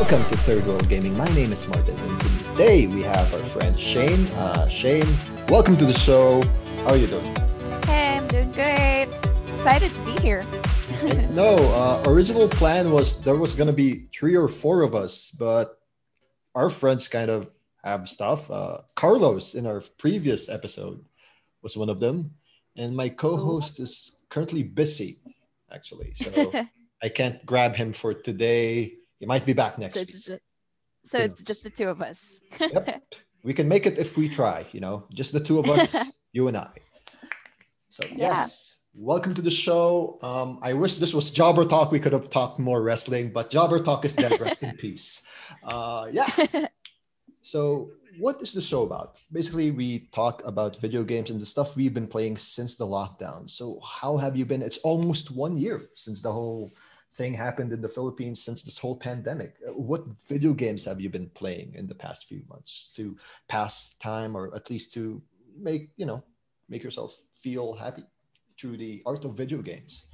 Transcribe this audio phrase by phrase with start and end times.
[0.00, 1.14] Welcome to Third World Gaming.
[1.14, 2.20] My name is Martin, and
[2.56, 4.26] today we have our friend Shane.
[4.28, 5.04] Uh, Shane,
[5.50, 6.40] welcome to the show.
[6.84, 7.36] How are you doing?
[7.84, 9.08] Hey, I'm doing great.
[9.46, 10.46] Excited to be here.
[11.32, 15.78] no, uh, original plan was there was gonna be three or four of us, but
[16.54, 17.50] our friends kind of
[17.84, 18.50] have stuff.
[18.50, 21.04] Uh, Carlos in our previous episode
[21.60, 22.30] was one of them,
[22.74, 25.20] and my co-host is currently busy,
[25.70, 26.14] actually.
[26.14, 26.50] So
[27.02, 28.94] I can't grab him for today.
[29.20, 30.08] He might be back next so week.
[30.14, 30.40] it's just,
[31.12, 32.18] so it's just the two of us.
[32.58, 33.04] Yep.
[33.42, 35.96] We can make it if we try, you know, just the two of us,
[36.32, 36.68] you and I.
[37.88, 38.16] So, Yeah.
[38.36, 40.18] yes, welcome to the show.
[40.20, 41.90] Um, I wish this was Jobber Talk.
[41.90, 44.38] We could have talked more wrestling, but Jobber Talk is dead.
[44.38, 45.26] Rest in peace.
[45.64, 46.28] Uh, yeah.
[47.40, 49.16] So, what is the show about?
[49.32, 53.48] Basically, we talk about video games and the stuff we've been playing since the lockdown.
[53.48, 54.60] So, how have you been?
[54.60, 56.74] It's almost one year since the whole
[57.14, 59.56] thing happened in the Philippines, since this whole pandemic.
[59.66, 63.16] Uh, What video games have you been playing in the past few months to
[63.48, 65.22] pass time or at least to
[65.58, 66.22] make, you know,
[66.68, 68.04] make yourself feel happy
[68.58, 70.06] through the art of video games?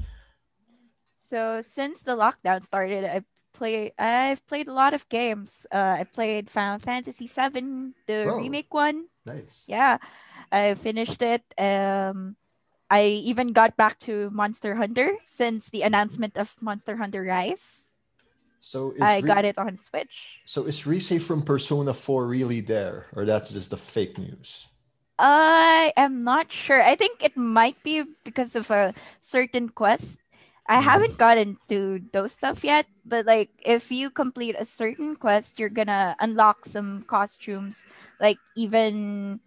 [1.19, 5.67] so since the lockdown started, I play I've played a lot of games.
[5.73, 8.37] Uh, I played Final Fantasy VII, the Whoa.
[8.39, 9.07] remake one.
[9.25, 9.65] Nice.
[9.67, 9.99] Yeah,
[10.53, 11.43] I finished it.
[11.59, 12.37] Um,
[12.91, 17.83] I even got back to Monster Hunter since the announcement of Monster Hunter Rise.
[18.61, 20.43] So, is I Re- got it on Switch.
[20.47, 24.69] So, is Rise from Persona 4 really there, or that's just the fake news?
[25.19, 26.83] I am not sure.
[26.83, 30.19] I think it might be because of a certain quest.
[30.69, 30.83] I Mhm.
[30.83, 35.73] haven't gotten to those stuff yet, but like if you complete a certain quest, you're
[35.73, 37.85] gonna unlock some costumes,
[38.21, 39.41] like even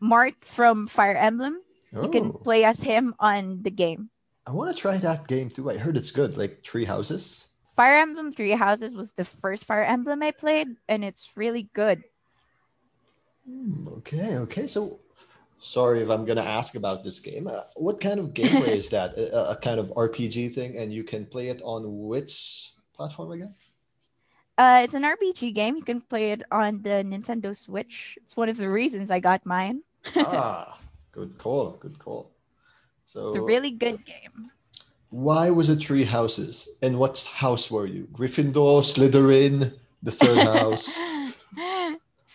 [0.00, 1.62] Mart from Fire Emblem.
[1.92, 4.10] You can Oh, play as him on the game.
[4.46, 5.70] I want to try that game too.
[5.70, 7.48] I heard it's good, like Three Houses.
[7.76, 12.02] Fire Emblem Three Houses was the first Fire Emblem I played, and it's really good.
[13.46, 14.66] Hmm, okay, okay.
[14.66, 15.00] So,
[15.58, 17.46] sorry if I'm gonna ask about this game.
[17.46, 19.16] Uh, what kind of gameplay is that?
[19.18, 23.54] A, a kind of RPG thing, and you can play it on which platform again?
[24.56, 25.76] Uh, it's an RPG game.
[25.76, 28.18] You can play it on the Nintendo Switch.
[28.22, 29.82] It's one of the reasons I got mine.
[30.16, 30.78] ah,
[31.18, 32.30] good call, good call.
[33.04, 34.50] So, It's a really good game.
[35.10, 36.68] why was it three Houses?
[36.82, 38.06] And what house were you?
[38.12, 40.96] Gryffindor, Slytherin, the third house.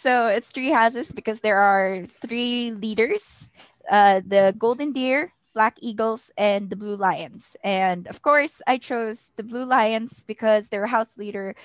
[0.03, 3.47] so it's three houses because there are three leaders
[3.89, 9.31] uh, the golden deer black eagles and the blue lions and of course i chose
[9.37, 11.55] the blue lions because their house leader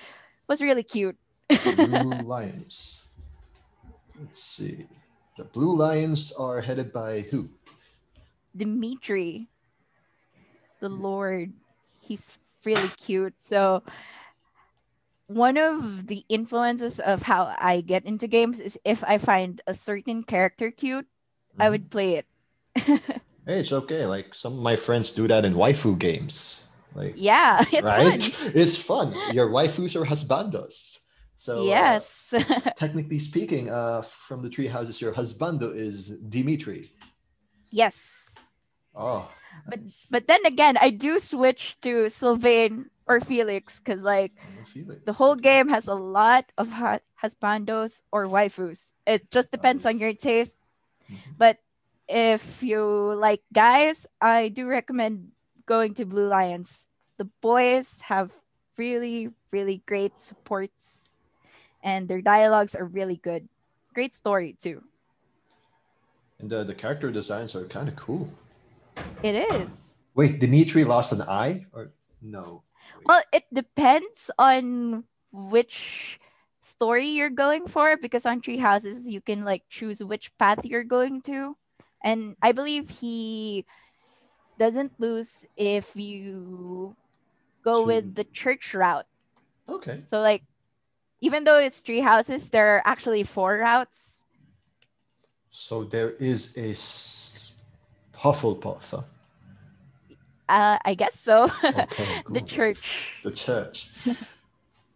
[0.47, 1.17] was really cute
[1.49, 3.03] Blue Lions.
[4.19, 4.85] Let's see.
[5.39, 7.47] The Blue Lions are headed by who?
[8.57, 9.47] dimitri
[10.81, 11.53] the lord
[12.01, 13.83] he's really cute so
[15.27, 19.73] one of the influences of how i get into games is if i find a
[19.73, 21.05] certain character cute
[21.59, 21.71] i Mhm.
[21.71, 22.25] would play it
[23.45, 24.05] Hey, it's okay.
[24.05, 26.67] Like some of my friends do that in waifu games.
[26.93, 28.21] Like yeah it's right?
[28.21, 29.13] fun It's fun.
[29.31, 30.98] Your waifus are husbandos.
[31.39, 32.03] So uh, yes
[32.75, 36.91] technically speaking, uh, from the three houses, your husbando is Dimitri.
[37.71, 37.95] yes
[38.91, 39.31] Oh,
[39.69, 40.07] But- nice.
[40.11, 44.87] but then again i do switch to sylvain or felix because like I don't feel
[44.91, 45.05] it.
[45.07, 49.95] the whole game has a lot of hu- husbandos or waifus it just depends on
[50.01, 50.57] your taste
[51.07, 51.39] Mhm.
[51.39, 51.55] but
[52.09, 52.81] if you
[53.15, 55.31] like guys i do recommend
[55.65, 56.85] going to blue lions
[57.21, 58.33] the boys have
[58.77, 60.98] really really great supports
[61.83, 63.47] and their dialogues are really good
[63.93, 64.83] great story too
[66.39, 68.29] And the, the character designs are kind of cool.
[69.23, 69.69] it is
[70.19, 71.91] Wait, Dimitri lost an eye, or
[72.21, 72.63] no?
[73.05, 76.19] Well, it depends on which
[76.61, 80.83] story you're going for because on three houses you can like choose which path you're
[80.83, 81.55] going to.
[82.03, 83.65] And I believe he
[84.57, 86.97] doesn't lose if you
[87.63, 89.07] go with the church route.
[89.69, 90.03] Okay.
[90.07, 90.43] So like
[91.21, 94.17] even though it's three houses, there are actually four routes.
[95.51, 96.71] So there is a
[98.17, 98.91] Hufflepuff.
[98.91, 99.01] Huh?
[100.47, 101.49] Uh, I guess so.
[101.63, 103.11] Okay, the church.
[103.23, 103.89] the church.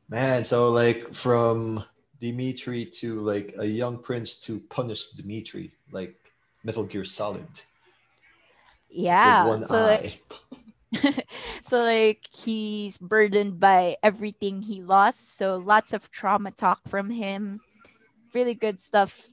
[0.10, 1.84] Man, so like from
[2.20, 6.16] Dimitri to like a young prince to punish Dimitri, like
[6.64, 7.48] Metal Gear Solid.
[8.90, 9.44] Yeah.
[9.44, 10.58] With one so like eye.
[11.70, 17.60] so like he's burdened by everything he lost so lots of trauma talk from him
[18.34, 19.30] really good stuff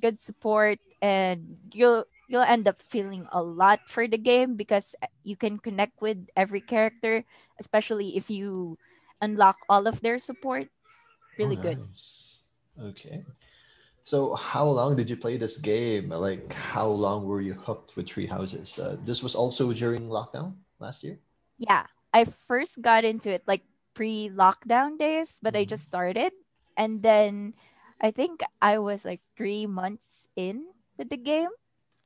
[0.00, 5.06] good support and you'll you'll end up feeling a lot for the game because uh,
[5.22, 7.24] you can connect with every character
[7.60, 8.76] especially if you
[9.20, 10.70] unlock all of their supports
[11.38, 11.78] Really Oh, good.
[12.80, 13.24] Okay.
[14.04, 16.10] So, how long did you play this game?
[16.10, 18.78] Like, how long were you hooked with Three Houses?
[18.78, 21.18] Uh, this was also during lockdown last year.
[21.58, 21.86] Yeah.
[22.14, 23.62] I first got into it like
[23.94, 25.74] pre lockdown days, but I Mhm.
[25.74, 26.32] just started.
[26.76, 27.54] And then
[28.00, 30.66] I think I was like three months in
[30.98, 31.50] with the game,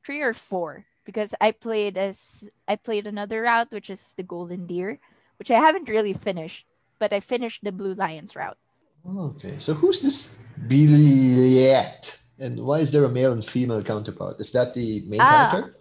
[0.05, 4.67] three or four, because I played as I played another route, which is the Golden
[4.67, 5.01] Deer,
[5.39, 6.65] which I haven't really finished,
[7.01, 8.59] but I finished the Blue Lions route.
[9.05, 9.57] Okay.
[9.59, 12.21] So, who's this Byleth?
[12.39, 14.39] And why is there a male and female counterpart?
[14.41, 15.49] Is that the main Ah.
[15.51, 15.75] character?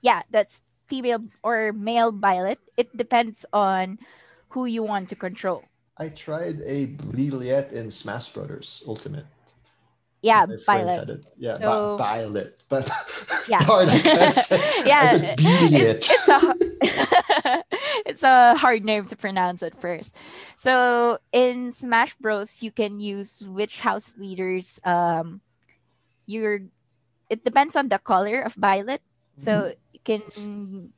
[0.00, 0.62] Yeah, that's
[0.92, 2.60] female or male violet.
[2.76, 3.96] It depends on
[4.52, 5.64] who you want to control.
[5.96, 9.24] I tried a Byleth in Smash Brothers Ultimate.
[10.20, 11.24] Yeah, violet.
[11.40, 12.60] Yeah, So- Violet.
[12.68, 12.86] But
[13.48, 13.64] Yeah.
[13.64, 13.88] darn,
[14.86, 16.40] yeah, it's, it's a
[18.06, 20.12] it's a hard name to pronounce at first.
[20.62, 24.78] So in Smash Bros, you can use which house leaders.
[24.84, 25.40] Um,
[26.28, 26.68] you're.
[27.32, 29.00] It depends on the color of violet.
[29.34, 29.42] Mm-hmm.
[29.42, 30.92] So you can.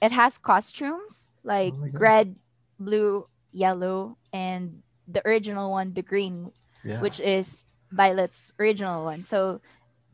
[0.00, 2.36] It has costumes like Oh red,
[2.78, 6.52] blue, yellow, and the original one, the green,
[6.84, 7.00] yeah.
[7.00, 9.22] which is Violet's original one.
[9.22, 9.60] So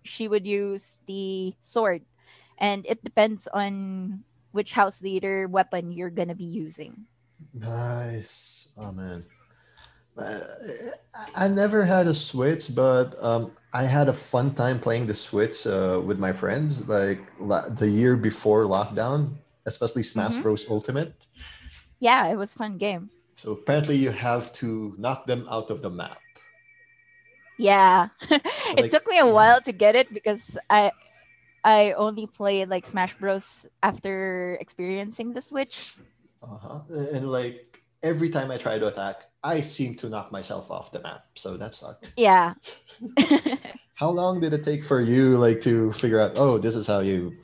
[0.03, 2.03] she would use the sword,
[2.59, 7.07] and it depends on which house leader weapon you're gonna be using.
[7.53, 8.69] Nice.
[8.77, 9.27] Oh man.
[10.17, 10.41] Uh,
[11.35, 15.67] I never had a Switch, but um, I had a fun time playing the Switch
[15.67, 16.87] uh, with my friends.
[16.89, 19.35] Like la- the year before lockdown,
[19.67, 20.43] especially Smash Mhm.
[20.43, 20.67] Bros.
[20.71, 21.27] Ultimate.
[21.99, 23.11] Yeah, it was a fun game.
[23.35, 26.19] So apparently, you have to knock them out of the map.
[27.59, 28.43] Yeah, Like,
[28.79, 30.91] it took me a while to get it because I
[31.65, 35.95] I only played like Smash Bros after experiencing the Switch.
[36.43, 36.83] Uh-huh.
[36.91, 37.74] And like
[38.05, 41.27] every time I try to attack, I seem to knock myself off the map.
[41.37, 42.15] So that sucked.
[42.17, 42.55] Yeah.
[43.95, 46.35] How long did it take for you, like, to figure out?
[46.37, 47.39] Oh, this is how you,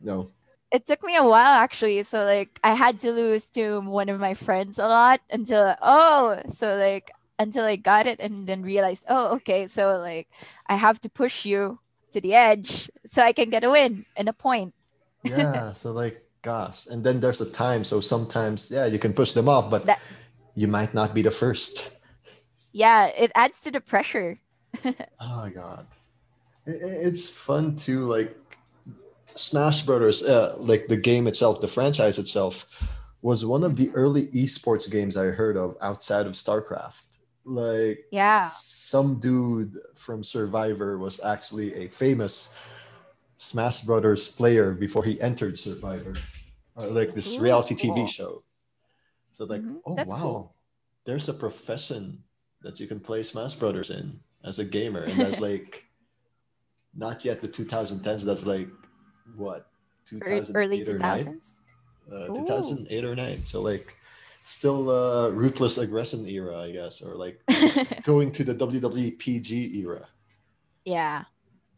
[0.00, 0.30] you know.
[0.70, 4.20] it took me a while actually so like i had to lose to one of
[4.20, 9.04] my friends a lot until oh so like until i got it and then realized
[9.08, 10.28] oh okay so like
[10.68, 11.78] i have to push you
[12.12, 14.74] to the edge so i can get a win and a point
[15.24, 15.72] Yeah.
[15.80, 16.22] so like,
[16.52, 16.86] gosh.
[16.90, 17.82] And then there's the time.
[17.84, 20.00] So sometimes, yeah, you can push them off, but That-
[20.54, 21.74] you might not be the first.
[22.84, 24.30] yeah it adds to the pressure
[25.24, 25.84] Oh my god,
[26.70, 28.30] I- I- it's fun to like
[29.34, 32.54] Smash Brothers, uh, like the game itself, the franchise itself,
[33.22, 37.06] was one of the early esports games I heard of outside of StarCraft.
[37.44, 39.72] Like yeah some dude
[40.04, 42.50] from Survivor was actually a famous
[43.38, 46.37] Smash Brothers player before he entered Survivor, or
[46.86, 48.42] like this Ooh, reality TV show.
[49.32, 50.54] So like, Mhm, oh that's wow, cool.
[51.04, 52.22] there's a profession
[52.62, 55.84] that you can play Smash Brothers in as a gamer, and that's like
[56.94, 58.24] not yet the 2010s.
[58.24, 58.68] That's like
[59.36, 59.70] what
[60.06, 61.18] 2008 early or 9?
[61.18, 61.60] 2000s
[62.12, 63.96] uh, 2008 or 9 so like
[64.42, 67.44] still uh ruthless aggression era i guess or like
[68.02, 70.08] going to the wwe pg era.
[70.84, 71.24] Yeah.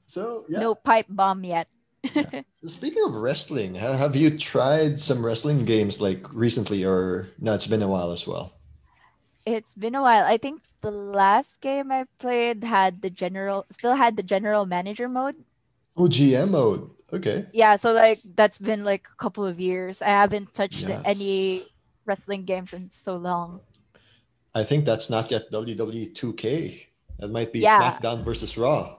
[0.06, 0.60] So yeah.
[0.60, 1.66] No pipe bomb yet
[2.66, 7.82] speaking of wrestling have you tried some wrestling games like recently or no it's been
[7.82, 8.52] a while as well
[9.46, 10.24] It's been a while.
[10.28, 15.08] I think the last game I played had the general, still had the general manager
[15.08, 15.36] mode.
[15.96, 20.02] oh gm mode okay Yeah, so like that's been like a couple of years.
[20.04, 21.02] I haven't touched Yes.
[21.04, 21.72] any
[22.06, 23.60] wrestling games in so long.
[24.54, 26.86] i think that's not yet wwe 2k
[27.18, 27.80] that might be Yeah.
[27.80, 28.96] smackdown versus raw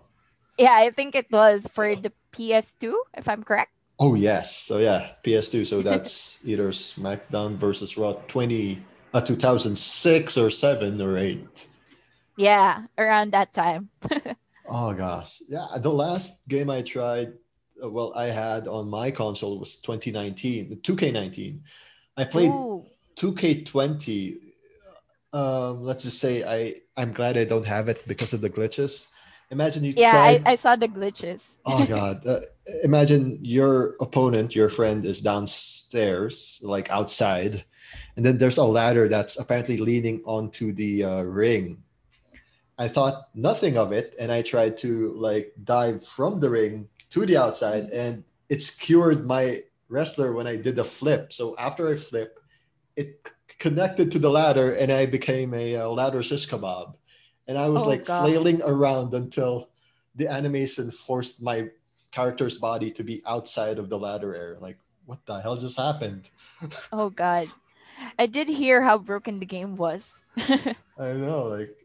[0.58, 3.72] Yeah, I think it was for the PS2, if I'm correct.
[4.00, 5.64] Oh yes, so yeah, PS2.
[5.64, 11.68] So that's either SmackDown versus Raw 20, uh, 2006 or seven or eight.
[12.36, 13.90] Yeah, around that time.
[14.66, 15.68] Oh gosh, yeah.
[15.78, 17.34] The last game I tried,
[17.84, 21.62] uh, well, I had on my console was 2019, 2K19.
[22.18, 22.86] I played Ooh,
[23.16, 24.40] 2K20.
[25.34, 29.08] Um, let's just say I I'm glad I don't have it because of the glitches.
[29.52, 30.48] Imagine you yeah, tried.
[30.48, 31.42] I, I saw the glitches.
[31.66, 32.26] Oh god!
[32.32, 32.40] Uh,
[32.84, 37.66] imagine your opponent, your friend, is downstairs, like outside,
[38.16, 41.84] and then there's a ladder that's apparently leaning onto the uh, ring.
[42.78, 47.26] I thought nothing of it, and I tried to like dive from the ring to
[47.26, 51.34] the outside, and it skewered my wrestler when I did the flip.
[51.34, 52.40] So after I flip,
[52.96, 56.96] it c- connected to the ladder, and I became a uh, ladder shish kebab,
[57.48, 58.06] and I was Oh, like God.
[58.06, 59.70] flailing around until
[60.16, 61.70] the animation forced my
[62.12, 64.60] character's body to be outside of the ladder area.
[64.60, 66.30] Like, what the hell just happened?
[66.92, 67.52] Oh god.
[68.20, 70.24] I did hear how broken the game was.
[70.98, 71.76] I know, like,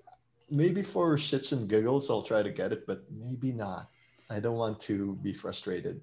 [0.51, 3.91] maybe for shits and giggles, I'll try to get it, but maybe not.
[4.31, 6.01] I don't want to be frustrated.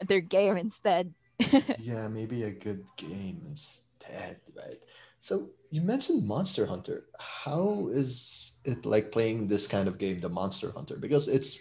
[0.00, 1.14] Their game instead.
[1.76, 4.80] yeah, maybe a good game instead, right?
[5.20, 7.06] So you mentioned Monster Hunter.
[7.18, 10.96] How is it like playing this kind of game, the Monster Hunter?
[10.96, 11.58] Because it's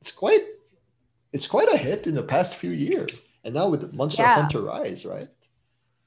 [0.00, 0.42] it's quite
[1.32, 3.12] it's quite a hit in the past few years,
[3.44, 4.28] and now with Monster Yeah.
[4.28, 5.28] Hunter Rise, right?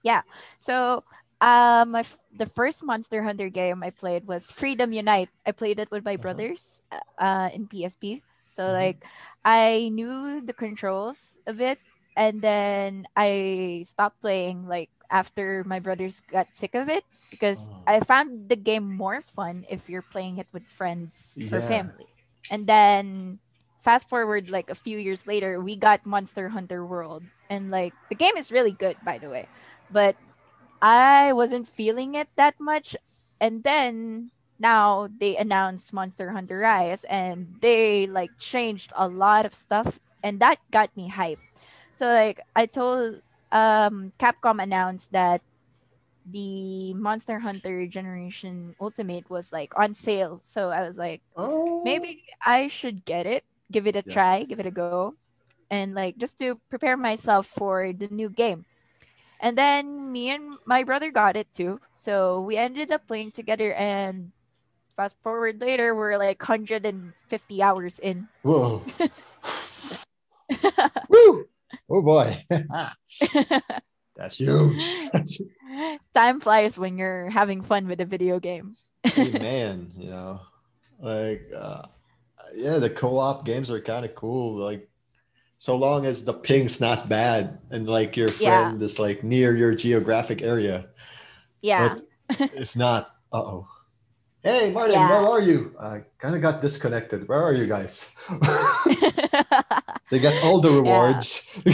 [0.03, 0.21] Yeah.
[0.59, 1.03] So,
[1.41, 5.29] um, my, f- the first Monster Hunter game I played was Freedom Unite.
[5.45, 6.17] I played it with my Uh-huh.
[6.17, 6.81] brothers
[7.19, 8.21] uh, in PSP.
[8.55, 8.71] So, Mhm.
[8.71, 9.03] like,
[9.45, 11.79] I knew the controls a bit,
[12.15, 17.83] and then I stopped playing, like, after my brothers got sick of it because Oh.
[17.87, 22.07] I found the game more fun if you're playing it with friends or family.
[22.49, 23.39] And then
[23.81, 27.23] fast forward like a few years later, we got Monster Hunter World.
[27.49, 29.47] And like the game is really good by the way.
[29.91, 30.15] But
[30.81, 32.95] I wasn't feeling it that much.
[33.39, 39.53] And then now they announced Monster Hunter Rise and they like changed a lot of
[39.53, 41.43] stuff and that got me hyped.
[41.95, 45.41] So like I told um Capcom announced that
[46.25, 50.41] the Monster Hunter Generation Ultimate was like on sale.
[50.45, 54.13] So I was like Oh, maybe I should get it, give it a Yeah.
[54.13, 55.15] try, give it a go,
[55.69, 58.65] and like just to prepare myself for the new game.
[59.39, 61.81] And then me and my brother got it too.
[61.93, 64.31] So we ended up playing together and
[64.95, 68.27] fast forward later we're like 150 hours in.
[68.43, 68.83] Whoa.
[71.09, 71.47] Woo!
[71.91, 72.37] Oh boy.
[74.15, 74.95] That's huge.
[76.15, 78.77] Time flies when you're having fun with a video game.
[79.03, 80.39] hey, man, you know,
[80.99, 81.83] like, uh,
[82.55, 84.55] yeah, the co-op games are kind of cool.
[84.55, 84.87] Like,
[85.59, 88.69] so long as the ping's not bad and like your Yeah.
[88.71, 90.87] friend is like near your geographic area.
[91.61, 91.97] Yeah.
[92.29, 93.67] But if not, uh oh.
[94.43, 95.09] Hey, Martin, Yeah.
[95.09, 95.75] where are you?
[95.79, 97.27] I kind of got disconnected.
[97.27, 98.15] Where are you guys?
[100.09, 101.47] They get all the rewards.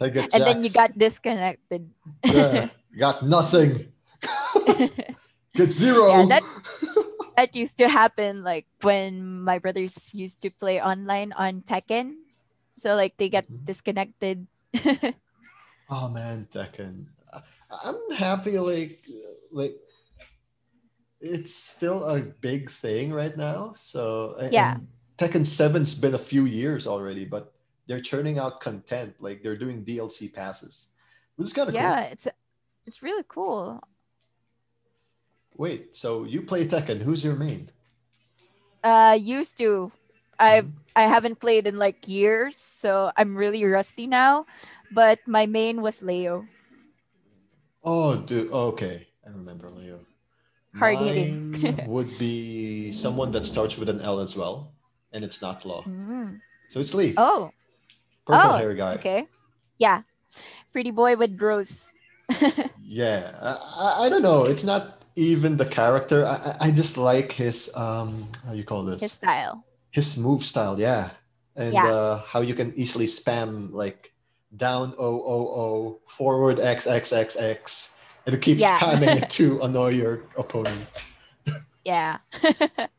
[0.00, 1.88] get and then you got disconnected.
[2.24, 3.92] yeah, got nothing.
[5.54, 6.10] Get zero.
[6.10, 6.48] Yeah, that-
[7.36, 12.14] that used to happen like when my brothers used to play online on Tekken.
[12.78, 13.64] So like they get Mhm.
[13.64, 14.46] disconnected.
[15.90, 17.12] Oh man, Tekken.
[17.68, 18.56] I'm happy.
[18.58, 19.04] Like,
[19.52, 19.76] like
[21.20, 23.74] it's still a big thing right now.
[23.76, 24.80] So Yeah.
[24.80, 27.52] and Tekken Seven's been a few years already, but
[27.86, 29.14] they're churning out content.
[29.20, 30.88] Like they're doing DLC passes,
[31.36, 32.28] which is kind of yeah, it's
[32.86, 33.80] it's really cool.
[33.80, 33.88] cool.
[35.56, 37.02] Wait, so you play Tekken?
[37.02, 37.70] Who's your main?
[38.82, 39.92] Uh used to.
[40.38, 40.72] I Mhm.
[40.96, 44.46] I haven't played in like years, so I'm really rusty now.
[44.90, 46.46] But my main was Leo.
[47.84, 48.50] Oh, dude.
[48.52, 50.00] Okay, I remember Leo.
[50.74, 51.40] Hard hitting.
[51.84, 54.73] Would be someone that starts with an L as well,
[55.14, 55.82] and it's not Law.
[55.84, 56.40] Mm.
[56.68, 57.50] So it's Lee, Oh,
[58.26, 58.94] purple oh, hair guy.
[59.00, 59.26] okay.
[59.78, 60.02] Yeah.
[60.72, 61.92] Pretty boy with rose.
[62.84, 64.44] Yeah, I, I- don't know.
[64.44, 66.26] It's not even the character.
[66.26, 69.00] I, I- I just like his um, how you call this?
[69.00, 69.64] His style.
[69.90, 70.78] His move style.
[70.78, 71.10] Yeah,
[71.56, 71.86] and Yeah.
[71.88, 74.12] Uh, how you can easily spam like
[74.56, 78.78] down O O O forward X X X X, and it keeps Yeah.
[78.78, 80.86] spamming it to annoy your opponent.
[81.84, 82.18] Yeah.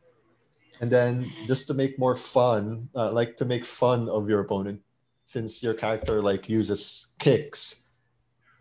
[0.81, 4.81] And then just to make more fun, uh, like to make fun of your opponent,
[5.25, 7.87] since your character like uses kicks,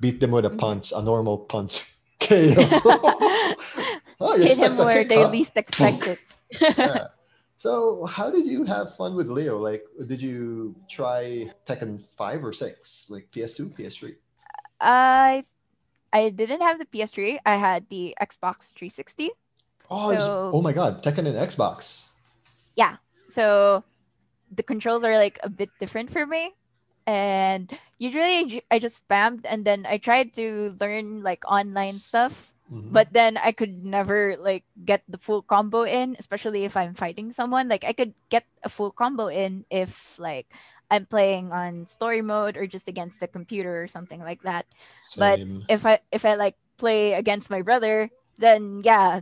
[0.00, 0.59] beat them with a Mhm.
[0.59, 1.83] punch, a normal punch.
[2.25, 2.54] KO.
[4.21, 5.28] oh, you Hit him where kick, they huh?
[5.28, 6.18] least expect it.
[6.78, 7.09] yeah.
[7.56, 9.59] So, how did you have fun with Leo?
[9.59, 13.11] Like, did you try Tekken 5 or 6?
[13.11, 14.14] Like PS2, PS3?
[14.80, 15.44] I
[16.12, 17.38] I didn't have the PS3.
[17.44, 19.30] I had the Xbox 360.
[19.91, 22.09] Oh, So- oh my god, Tekken and Xbox.
[22.76, 22.97] Yeah.
[23.31, 23.85] So
[24.50, 26.55] the controls are like a bit different for me.
[27.07, 32.93] And usually I just spammed and then I tried to learn like online stuff, Mhm.
[32.97, 37.33] but then I could never like get the full combo in, especially if I'm fighting
[37.37, 37.69] someone.
[37.69, 40.49] Like I could get a full combo in if like
[40.91, 44.64] I'm playing on story mode or just against the computer or something like that.
[45.21, 45.38] but
[45.69, 48.09] if I if I like play against my brother,
[48.41, 49.21] then yeah,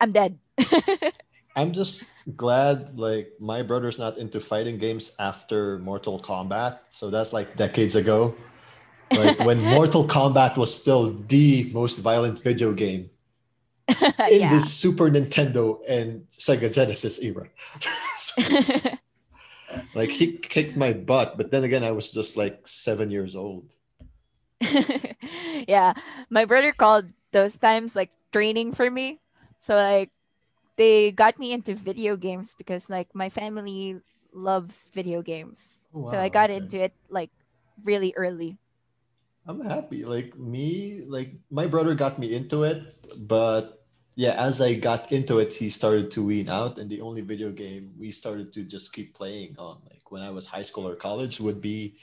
[0.00, 0.38] I'm dead.
[1.56, 2.04] I'm just
[2.36, 6.78] glad like my brother's not into fighting games after Mortal Kombat.
[6.90, 8.34] So that's like decades ago.
[9.12, 13.10] Like when Mortal Kombat was still the most violent video game
[14.30, 14.54] in yeah.
[14.54, 17.48] the Super Nintendo and Sega Genesis era.
[18.16, 18.42] So,
[19.94, 23.74] like he kicked my butt, but then again I was just like 7 years old.
[25.66, 25.94] yeah.
[26.30, 29.18] My brother called those times like training for me
[29.60, 30.10] So like
[30.76, 33.96] they got me into video games because like my family
[34.32, 35.82] loves video games.
[35.94, 36.56] Oh, so I got okay.
[36.56, 37.30] into it like
[37.84, 38.58] really early.
[39.46, 40.04] I'm happy.
[40.04, 42.82] Like me, like my brother got me into it,
[43.26, 43.84] but
[44.16, 47.50] yeah, as I got into it, he started to wean out, and the only video
[47.50, 50.94] game we started to just keep playing on, like when I was high school or
[50.94, 51.96] college, would be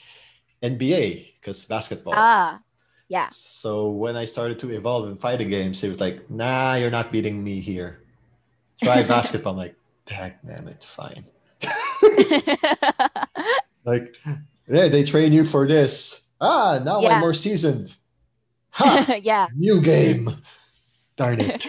[0.62, 2.14] NBA because basketball.
[2.16, 2.60] Ah,
[3.08, 3.28] yeah.
[3.32, 7.10] So when I started to evolve in fighting games, it was like, "Nah, you're not
[7.12, 8.02] beating me here.
[8.82, 11.24] Try basketball." I'm like, damn it, fine."
[13.84, 14.16] Like,
[14.68, 16.24] yeah, they train you for this.
[16.40, 17.14] Ah, now Yeah.
[17.16, 17.96] I'm more seasoned.
[18.76, 19.16] Ha!
[19.22, 19.48] yeah.
[19.56, 20.36] New game.
[21.16, 21.66] Darn it.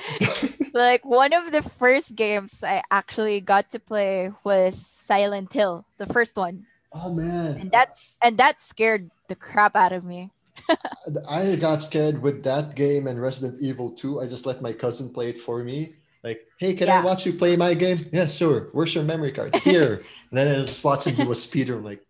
[0.74, 6.06] Like one of the first games I actually got to play was Silent Hill, the
[6.06, 6.68] first one.
[6.94, 7.58] oh man.
[7.58, 10.30] And that and that scared the crap out of me.
[11.30, 14.22] I got scared with that game and Resident Evil 2.
[14.22, 15.96] I just let my cousin play it for me.
[16.24, 17.98] Like, hey, can I watch you play my game?
[18.12, 18.70] Yeah, sure.
[18.74, 19.56] Where's your memory card?
[19.64, 20.04] Here.
[20.32, 21.78] and then I was watching you was speeder.
[21.78, 22.04] I'm like,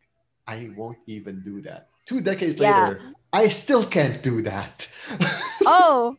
[0.48, 1.90] I won't even do that.
[2.06, 2.90] Two decades Yeah.
[2.90, 3.02] later,
[3.32, 4.88] I still can't do that.
[5.66, 6.18] Oh,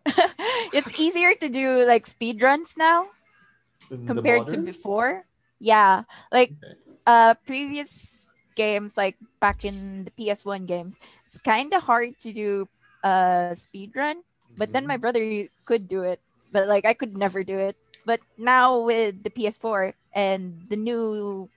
[0.73, 3.07] it's easier to do like speed runs now
[3.91, 5.27] In compared to before.
[5.59, 6.75] Yeah, like Okay.
[7.07, 10.97] uh previous games like back in the PS1 games,
[11.31, 12.69] it's kind of hard to do
[13.03, 14.23] a speed run,
[14.59, 15.01] but then my mm-hmm.
[15.01, 16.21] brother could do it,
[16.53, 17.77] but like I could never do it.
[18.05, 21.49] But now with the PS4 and the new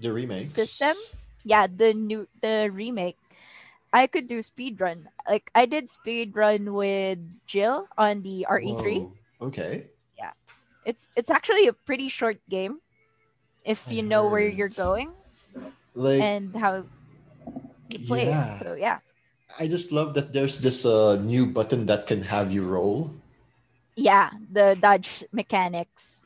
[0.00, 0.96] the remake system,
[1.44, 3.18] yeah, the new the remake,
[3.92, 5.08] I could do speed run.
[5.28, 9.10] Like I did speed run with Jill on the RE3.
[9.42, 9.86] Okay.
[10.16, 10.32] Yeah.
[10.84, 12.80] It's it's actually a pretty short game
[13.64, 15.12] if I you know where you're going
[15.94, 16.84] Like and how
[17.88, 18.54] you play Yeah.
[18.54, 18.58] it.
[18.58, 18.98] So yeah.
[19.58, 23.12] I just love that there's this uh, new button that can have you roll.
[23.96, 26.16] Yeah, the dodge mechanics.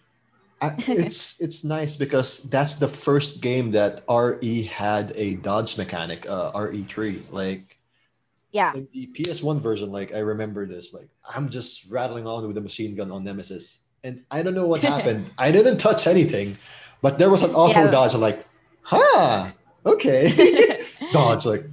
[0.60, 6.28] I, it's it's nice because that's the first game that RE had a dodge mechanic,
[6.28, 7.32] uh, RE3.
[7.32, 7.76] Like
[8.52, 8.72] Yeah.
[8.74, 12.60] in the PS1 version, like I remember this, like I'm just rattling on with a
[12.62, 15.30] machine gun on Nemesis, and I don't know what happened.
[15.38, 16.56] I didn't touch anything,
[17.02, 17.90] but there was an auto Yeah.
[17.90, 18.14] dodge.
[18.14, 18.46] I'm like,
[18.82, 19.50] huh,
[19.84, 20.78] okay,
[21.12, 21.66] dodge like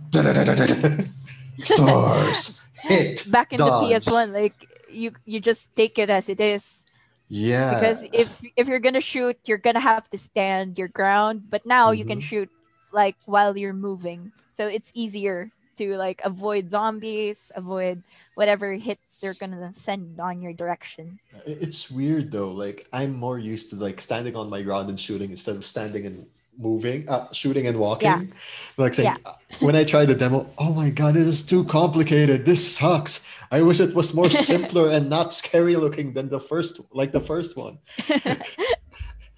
[1.64, 3.24] stars hit.
[3.30, 3.90] Back in dodge.
[3.90, 4.56] the PS1, like
[4.90, 6.84] you you just take it as it is.
[7.28, 11.48] Yeah, Because if if you're gonna shoot, you're gonna have to stand your ground.
[11.50, 12.24] But now you can Mhm.
[12.24, 12.50] shoot
[12.92, 14.32] like while you're moving.
[14.58, 18.04] So it's easier to like avoid zombies, avoid
[18.36, 21.20] whatever hits they're gonna send on your direction.
[21.48, 22.52] It's weird though.
[22.52, 26.06] Like I'm more used to like standing on my ground and shooting instead of standing
[26.06, 28.34] and moving, uh, shooting and walking.
[28.78, 29.32] Like saying, Yeah.
[29.32, 32.46] uh, when I tried the demo, oh my god, this is too complicated.
[32.46, 33.28] This sucks.
[33.52, 37.22] I wish it was more simpler and not scary looking than the first, like the
[37.22, 37.80] first one.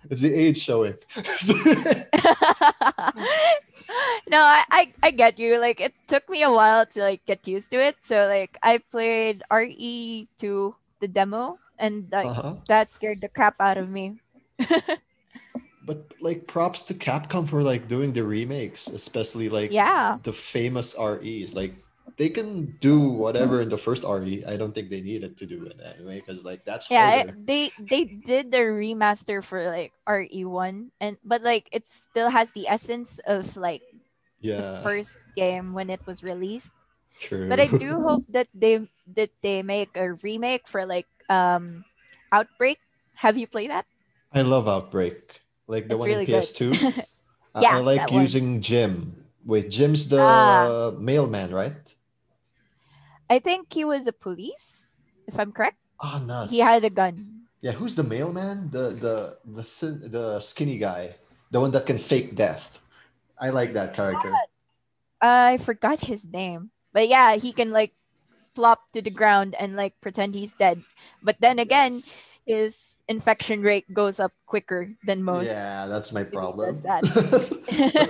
[0.10, 0.95] It's the age showing.
[4.28, 5.60] no, I, I I get you.
[5.60, 7.95] Like it took me a while to like get used to it.
[8.04, 12.56] So like I played RE to the demo and like uh-huh.
[12.67, 14.19] that scared the crap out of me.
[15.84, 20.19] But like props to Capcom for like doing the remakes, especially like Yeah.
[20.24, 21.54] the famous REs.
[21.54, 21.86] Like
[22.17, 24.46] they can do whatever in the first RE.
[24.46, 27.72] I don't think they needed to do it anyway, because like that's Yeah, it, they
[27.80, 33.19] they did the remaster for like RE1 and but like it still has the essence
[33.26, 33.84] of like
[34.56, 36.74] the yeah, first game when it was released.
[37.19, 37.50] true.
[37.50, 41.86] But I do hope that they that they make a remake for like um
[42.32, 42.80] Outbreak.
[43.24, 43.88] Have you played that?
[44.34, 46.39] I love Outbreak, like the It's one really in.
[46.39, 46.73] PS2.
[47.56, 49.13] I- Yeah, I like using Jim.
[49.45, 50.91] Wait, Jim's the Ah.
[50.97, 51.78] mailman, right?
[53.30, 54.84] I think he was a police,
[55.28, 55.78] if I'm correct.
[56.02, 56.52] Ah, nuts.
[56.52, 57.47] He had a gun.
[57.62, 58.69] Yeah, who's the mailman?
[58.71, 61.15] The the the thin, the skinny guy,
[61.52, 62.82] the one that can fake death.
[63.39, 64.32] I like that character.
[65.21, 66.71] I forgot his name.
[66.91, 67.95] But yeah, he can like
[68.54, 70.84] flop to the ground and like pretend he's dead.
[71.23, 72.04] But then again,
[72.45, 75.47] his infection rate goes up quicker than most.
[75.47, 76.81] Yeah, that's my problem.
[76.83, 77.03] that.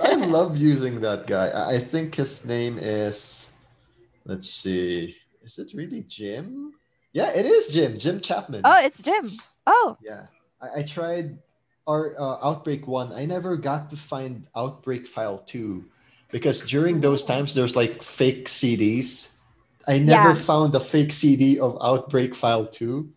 [0.02, 1.50] I love using that guy.
[1.54, 3.52] I think his name is.
[4.24, 5.16] Let's see.
[5.42, 6.72] Is it really Jim?
[7.12, 7.98] Yeah, it is Jim.
[7.98, 8.62] Jim Chapman.
[8.64, 9.32] Oh, it's Jim.
[9.66, 10.26] Oh, Yeah,
[10.60, 11.38] I, I tried
[11.86, 13.12] our uh, Outbreak one.
[13.12, 15.84] I never got to find Outbreak File two
[16.30, 19.32] because during those times there's like fake CDs.
[19.86, 20.34] I never Yeah.
[20.34, 23.12] found the fake CD of Outbreak File two.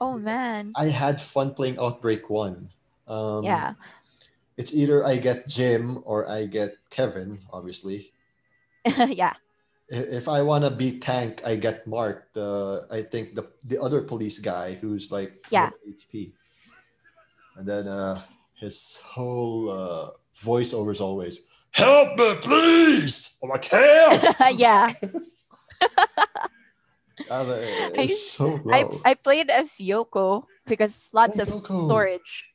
[0.00, 0.72] Oh man.
[0.76, 2.70] I had fun playing Outbreak one.
[3.06, 3.74] Um, yeah.
[4.56, 8.12] it's either I get Jim or I get Kevin, obviously.
[8.84, 9.34] yeah.
[9.88, 12.32] if I want to be tank, I get Mark.
[12.32, 15.70] The I think the the other police guy who's like Yeah.
[15.88, 16.32] HP,
[17.56, 18.20] and then uh,
[18.60, 23.38] his whole uh, voiceover is always "Help me, please!
[23.42, 24.92] I'm like help!" yeah.
[27.30, 29.00] I- it's so low.
[29.04, 31.84] I played as Yoko because lots Oh, of Yoko.
[31.84, 32.46] storage.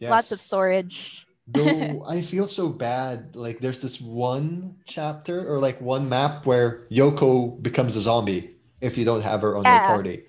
[0.00, 1.26] Lots of storage.
[1.46, 3.34] Though I feel so bad.
[3.36, 8.96] Like there's this one chapter or like one map where Yoko becomes a zombie if
[8.98, 10.24] you don't have her on your party.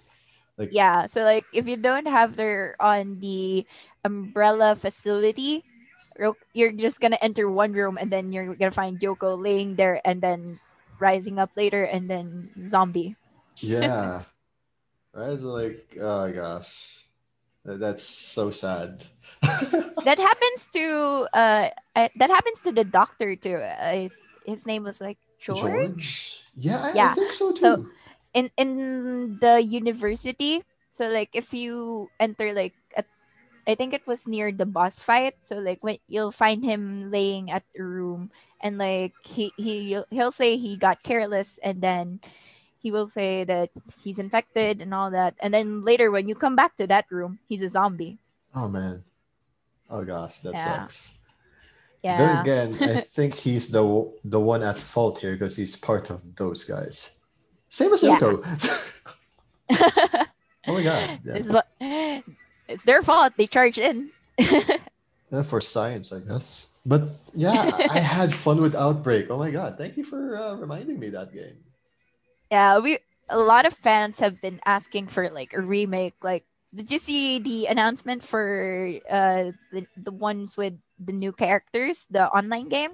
[0.57, 1.07] Like Yeah.
[1.07, 3.65] So like if you don't have her on the
[4.03, 5.63] umbrella facility,
[6.53, 10.19] you're just gonna enter one room and then you're gonna find Yoko laying there and
[10.21, 10.59] then
[10.99, 13.15] rising up later and then zombie.
[13.61, 14.23] Yeah.
[15.13, 15.33] right?
[15.33, 17.05] It's like, oh my gosh.
[17.65, 19.05] That- That's so sad.
[20.07, 23.59] That happens to uh, uh that happens to the doctor too.
[23.59, 24.07] Uh,
[24.47, 25.59] his name was like George.
[25.59, 26.07] george?
[26.55, 27.13] Yeah, I, I Yeah.
[27.15, 27.59] think so too.
[27.59, 27.85] So-
[28.33, 28.71] in in
[29.41, 30.61] the university
[30.93, 33.09] so like if you enter like at,
[33.65, 37.49] i think it was near the boss fight so like when you'll find him laying
[37.49, 38.29] at the room
[38.61, 42.21] and like he he he'll say he got careless and then
[42.81, 43.69] he will say that
[44.03, 47.37] he's infected and all that and then later when you come back to that room
[47.47, 48.17] he's a zombie
[48.55, 49.03] oh man.
[49.89, 50.85] Oh gosh, that Yeah.
[50.85, 51.13] sucks.
[52.03, 53.81] Then again, I think he's the
[54.23, 57.17] the one at fault here because he's part of those guys.
[57.69, 58.19] Same as Yeah.
[60.67, 61.19] Oh my god.
[61.25, 61.33] Yeah.
[61.35, 61.67] it's, what-
[62.69, 64.11] it's their fault they charged in
[65.31, 66.67] Yeah, for science, I guess.
[66.85, 69.27] But yeah, I had fun with Outbreak.
[69.29, 69.77] Oh my god!
[69.77, 71.57] Thank you for uh, reminding me that game.
[72.51, 76.15] Yeah, we a lot of fans have been asking for like a remake.
[76.23, 82.05] Like, did you see the announcement for uh the, the ones with the new characters,
[82.09, 82.91] the online game?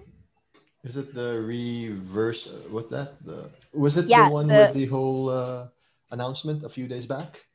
[0.83, 2.47] Is it the reverse?
[2.51, 3.17] uh, What that?
[3.25, 5.67] The was it Yeah, the one the- with the whole uh,
[6.11, 7.45] announcement a few days back?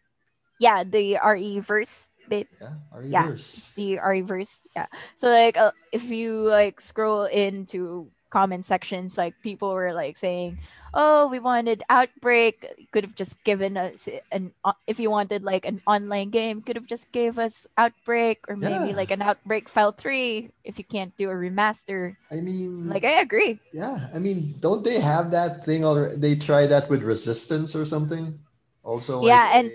[0.59, 2.49] Yeah, the RE verse bit.
[2.61, 2.75] Yeah,
[3.09, 3.25] Yeah.
[3.25, 3.57] reverse?
[3.57, 4.61] It's the RE verse.
[4.77, 4.87] Yeah.
[5.17, 10.59] So like, uh, if you like scroll into comment sections, like people were like saying,
[10.93, 12.67] "Oh, we wanted Outbreak.
[12.79, 16.63] You Could have just given us an uh, if you wanted like an online game,
[16.63, 18.97] could have just gave us Outbreak or maybe Yeah.
[18.99, 23.21] like an Outbreak File Three if you can't do a remaster." I mean, Like I
[23.21, 23.61] agree.
[23.73, 24.09] yeah.
[24.15, 26.17] I mean, don't they have that thing already?
[26.17, 28.39] They tried that with Resistance or something.
[28.83, 29.71] Also, Yeah, and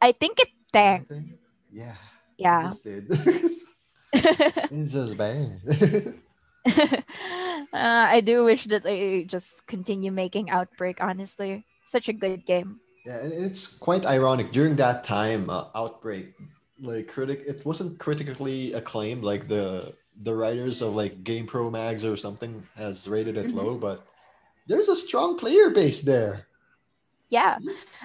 [0.00, 1.12] I think it tanked.
[1.72, 1.96] Yeah,
[2.38, 2.70] Yeah.
[4.70, 5.60] It's just bad.
[6.66, 7.02] uh,
[7.72, 11.02] I do wish that they just continue making Outbreak.
[11.02, 12.80] Honestly, such a good game.
[13.04, 14.50] Yeah, and it's quite ironic.
[14.52, 16.34] During that time, uh, Outbreak,
[16.80, 19.22] like critic, it wasn't critically acclaimed.
[19.24, 23.52] Like the the writers of like Game Pro Mags or something has rated it Mhm.
[23.52, 24.06] low, but
[24.66, 26.46] there's a strong player base there.
[27.30, 27.58] Yeah,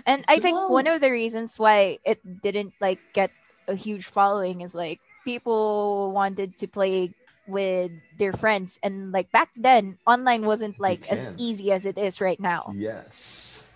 [0.06, 0.68] and I think Wow.
[0.68, 3.32] one of the reasons why it didn't like get
[3.68, 7.14] a huge following is like people wanted to play
[7.50, 12.22] with their friends, and like back then, online wasn't like as easy as it is
[12.22, 12.72] right now.
[12.76, 13.68] Yes,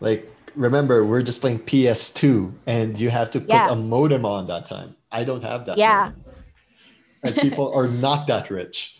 [0.00, 3.70] like remember we're just playing PS2, and you have to put Yeah.
[3.70, 4.96] a modem on that time.
[5.12, 5.78] I don't have that.
[5.78, 6.12] Yeah.
[6.16, 6.24] modem.
[7.22, 8.98] and people are not that rich.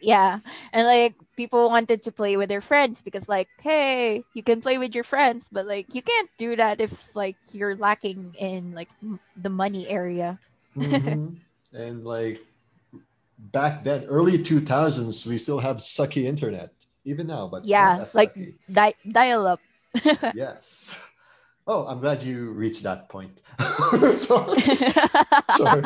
[0.00, 0.40] Yeah,
[0.72, 4.76] and like people wanted to play with their friends because like, hey, you can play
[4.76, 8.88] with your friends, but like you can't do that if like you're lacking in like
[9.02, 10.38] m- the money area.
[10.76, 11.36] Mhm.
[11.72, 12.40] and like
[13.52, 16.72] back then, early 2000s, we still have sucky internet,
[17.04, 18.34] even now, but Yeah, like
[18.70, 19.60] di- dial up.
[20.34, 20.96] yes.
[21.66, 23.40] Oh, I'm glad you reached that point.
[23.58, 24.60] Sorry.
[25.56, 25.82] Sorry.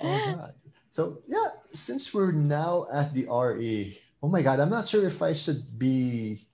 [0.00, 0.54] Oh god.
[0.90, 5.22] So yeah, since we're now at the RE, oh my god, I'm not sure if
[5.22, 6.46] I should be,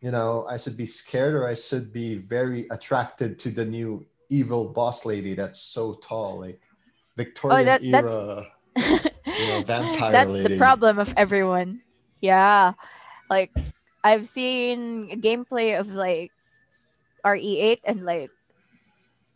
[0.00, 4.06] you know, I should be scared or I should be very attracted to the new
[4.28, 6.60] evil boss lady that's so tall, like
[7.16, 8.46] Victorian Oh, that- that's- era.
[9.26, 10.48] you know, vampire That's lady.
[10.54, 11.82] the problem of everyone.
[12.20, 12.72] Yeah.
[13.28, 13.52] Like
[14.02, 16.32] I've seen gameplay of like
[17.24, 18.30] RE8 and like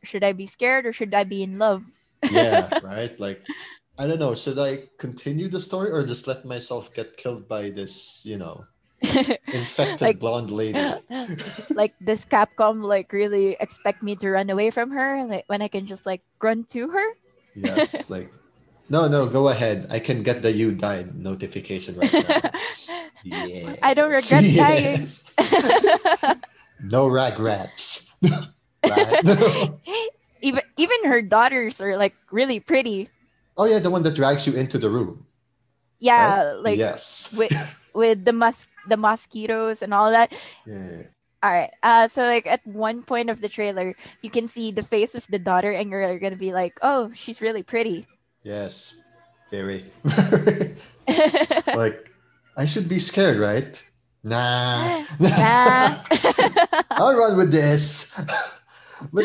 [0.03, 1.85] should I be scared or should I be in love?
[2.31, 3.12] yeah, right.
[3.21, 3.43] Like,
[3.99, 4.35] I don't know.
[4.35, 8.65] Should I continue the story or just let myself get killed by this, you know,
[9.53, 10.81] infected Like- blonde lady?
[11.71, 15.69] like this Capcom like really expect me to run away from her like when I
[15.69, 17.07] can just like run to her?
[17.57, 18.31] Yes, like
[18.88, 19.88] no, no, go ahead.
[19.90, 22.51] I can get the you died notification right now.
[23.27, 23.75] Yeah.
[23.83, 25.09] I don't regret dying.
[26.81, 28.14] no regrets.
[28.23, 29.73] right?
[30.40, 33.11] even even her daughters are like really pretty.
[33.59, 35.27] oh yeah, the one that drags you into the room.
[35.99, 37.35] Yeah, like yes.
[37.37, 37.51] with
[37.99, 40.31] with the mus the mosquitoes and all that.
[40.64, 41.11] Yeah.
[41.42, 41.70] All right.
[41.83, 45.27] Uh, so like at one point of the trailer, you can see the face of
[45.29, 48.07] the daughter, and you're gonna be like, "Oh, she's really pretty."
[48.42, 48.94] Yes.
[49.51, 49.85] Very.
[51.66, 52.11] like,
[52.57, 53.83] I should be scared, right?
[54.25, 55.05] Nah.
[55.20, 56.03] Nah.
[56.90, 58.11] I'll run with this.
[59.12, 59.25] but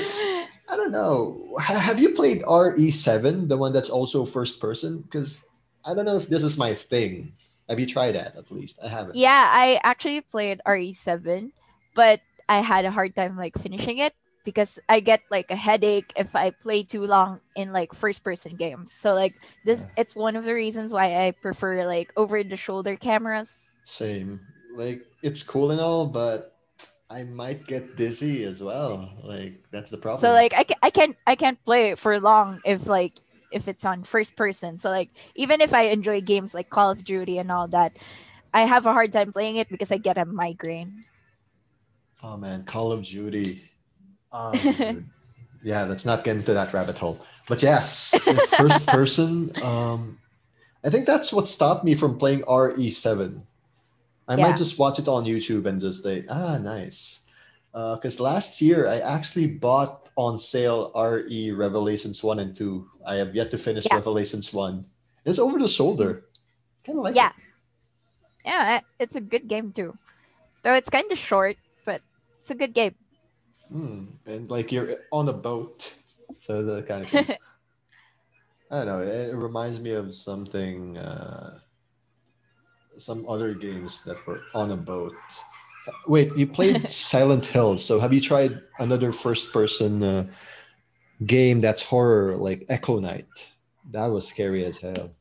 [0.69, 1.57] I don't know.
[1.59, 5.01] Have you played RE7, the one that's also first person?
[5.01, 5.45] Because
[5.85, 7.33] I don't know if this is my thing.
[7.67, 8.79] Have you tried that at least?
[8.83, 9.15] I haven't.
[9.15, 11.51] yeah, I actually played RE7,
[11.95, 16.11] but I had a hard time like finishing it because I get like a headache
[16.15, 18.91] if I play too long in like first person games.
[18.91, 22.95] So like this it's one of the reasons why I prefer like over the shoulder
[22.95, 23.67] cameras.
[23.85, 24.41] Same.
[24.73, 26.55] Like, it's cool and all, but
[27.09, 29.11] I might get dizzy as well.
[29.23, 30.21] Like, that's the problem.
[30.21, 33.13] So like I can I can't I can't play it for long if like
[33.51, 34.79] if it's on first person.
[34.79, 37.93] So like even if I enjoy games like Call of Duty and all that,
[38.53, 41.03] I have a hard time playing it because I get a migraine.
[42.23, 43.61] Oh man, Call of Duty.
[44.53, 45.05] Dude.
[45.63, 47.19] yeah, let's not get into that rabbit hole.
[47.47, 48.17] But yes,
[48.57, 49.51] first person.
[49.61, 50.19] Um,
[50.83, 53.41] I think that's what stopped me from playing RE7.
[54.27, 54.47] I Yeah.
[54.47, 57.21] might just watch it on YouTube and just say, ah, nice.
[57.73, 62.87] Because last year I actually bought on sale RE Revelations 1 and 2.
[63.05, 63.95] I have yet to finish Yeah.
[63.95, 64.85] Revelations 1.
[65.25, 66.23] It's over the shoulder.
[66.85, 67.29] Kind of like Yeah.
[67.29, 67.35] it.
[68.45, 69.97] Yeah, it's a good game too.
[70.63, 71.57] Though it's kind of short,
[72.41, 72.95] it's a good game.
[73.71, 75.93] Mm, and like you're on a boat.
[76.39, 77.29] So the kind of
[78.71, 79.01] I don't know.
[79.01, 81.59] It reminds me of something, uh,
[82.97, 85.13] some other games that were on a boat.
[86.07, 87.77] Wait, you played Silent Hill.
[87.77, 90.31] So have you tried another first-person uh,
[91.25, 93.51] game that's horror, like Echo Night?
[93.91, 95.11] That was scary as hell.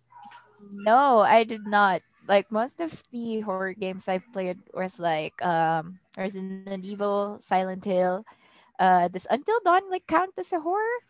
[0.72, 2.02] No, I did not.
[2.30, 8.22] Like most of the horror games I've played was like um Resident Evil, Silent Hill.
[8.78, 11.02] Uh does Until Dawn like count as a horror?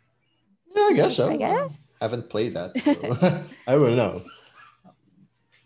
[0.72, 1.28] Yeah, I guess so.
[1.28, 1.92] I guess.
[2.00, 2.72] haven't played that.
[2.80, 2.96] so
[3.68, 4.24] I don't know.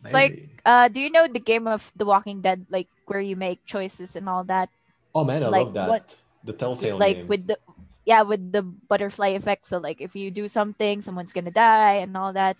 [0.03, 3.37] It's like- Uh do you know the game of The Walking Dead, like where you
[3.37, 4.69] make choices and all that?
[5.15, 5.89] oh man, I like, love that.
[5.89, 7.29] what- The Telltale like game.
[7.31, 7.57] with the
[8.05, 9.65] yeah, with the butterfly effect.
[9.71, 12.59] So like if you do something, someone's gonna die and all that.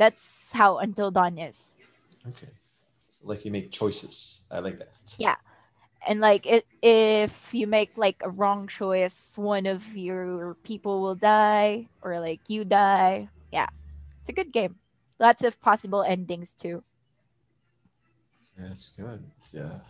[0.00, 1.69] That's how Until Dawn is.
[2.28, 2.48] Okay.
[3.22, 4.44] Like you make choices.
[4.50, 4.92] I like that.
[5.18, 5.36] Yeah.
[6.08, 11.14] and like it if you make like a wrong choice one of your people will
[11.14, 13.68] die or like you die yeah
[14.20, 14.76] it's a good game
[15.20, 16.82] lots of possible endings too
[18.58, 19.22] Yeah, it's good.
[19.52, 19.80] Yeah.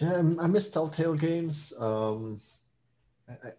[0.00, 1.72] Yeah, I miss Telltale games.
[1.78, 2.40] Um,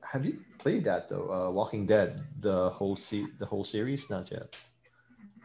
[0.02, 1.30] have you played that though?
[1.30, 4.10] Uh, Walking Dead, the whole se- the whole series?
[4.10, 4.56] Not yet.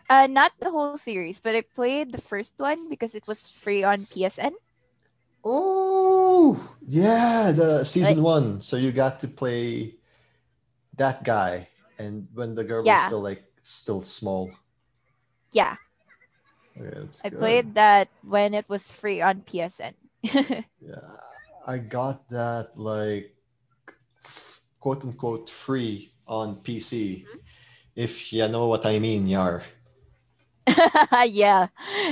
[0.08, 3.82] Uh not the whole series but i played the first one because it was free
[3.84, 4.52] on psn
[5.44, 8.60] Oh, yeah, the season one.
[8.60, 9.96] So you got to play
[10.96, 11.68] that guy,
[11.98, 14.50] and when the girl was still like still small.
[15.52, 15.76] yeah
[16.76, 17.38] Yeah, i good.
[17.38, 19.94] played that when it was free on psn
[20.80, 21.16] Yeah,
[21.66, 23.34] I got that like
[24.80, 27.26] quote unquote free on PC.
[27.26, 27.38] Mm-hmm.
[27.96, 29.62] If you know what I mean, Yar.
[31.28, 31.68] yeah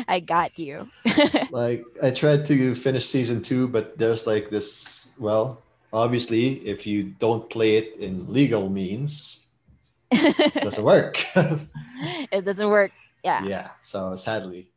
[0.08, 0.88] i got you
[1.50, 5.08] Like I tried to finish season two, but there's like this.
[5.18, 9.46] Well, obviously, if you don't play it in legal means,
[10.10, 11.16] it doesn't work.
[11.36, 12.92] it doesn't work
[13.24, 13.68] yeah yeah.
[13.82, 14.68] So sadly,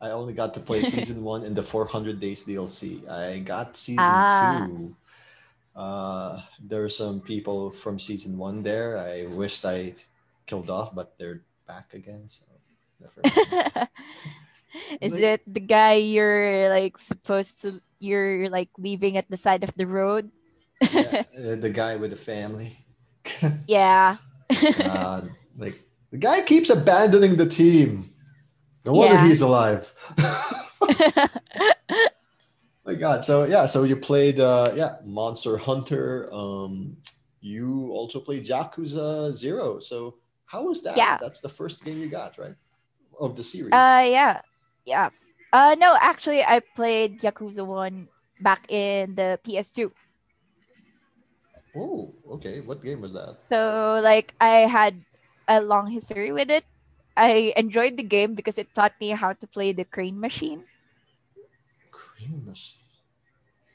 [0.00, 3.02] I only got to play season one in the 400 days DLC.
[3.08, 4.66] I got season Ah.
[4.68, 4.94] two.
[5.74, 8.96] Uh, there are some people from season one there.
[8.96, 9.94] I wish I
[10.46, 12.28] killed off, but they're back again.
[12.28, 12.44] So.
[15.00, 19.62] Is Like- it the guy you're like supposed to you're like leaving at the side
[19.64, 20.30] of the road?
[20.92, 22.76] yeah, uh, the guy with the family.
[23.68, 24.16] yeah.
[24.50, 25.22] Uh,
[25.56, 25.80] like
[26.10, 28.10] the guy keeps abandoning the team.
[28.84, 29.26] No wonder Yeah.
[29.28, 29.92] he's alive.
[32.84, 33.24] My God.
[33.24, 36.28] So yeah, so you played uh yeah, Monster Hunter.
[36.32, 36.96] Um
[37.40, 39.78] you also played Yakuza Zero.
[39.80, 40.96] So how was that?
[40.96, 41.16] Yeah.
[41.20, 42.54] That's the first game you got, right?
[43.20, 43.72] Of the series.
[43.72, 44.40] uh yeah.
[44.84, 45.10] Yeah.
[45.52, 48.08] Uh no, actually I played Yakuza 1
[48.40, 49.90] back in the PS2.
[51.76, 52.60] oh, okay.
[52.60, 53.38] What game was that?
[53.50, 55.04] So like I had
[55.48, 56.64] a long history with it.
[57.16, 60.64] I enjoyed the game because it taught me how to play the crane machine.
[61.90, 62.78] Crane Machine.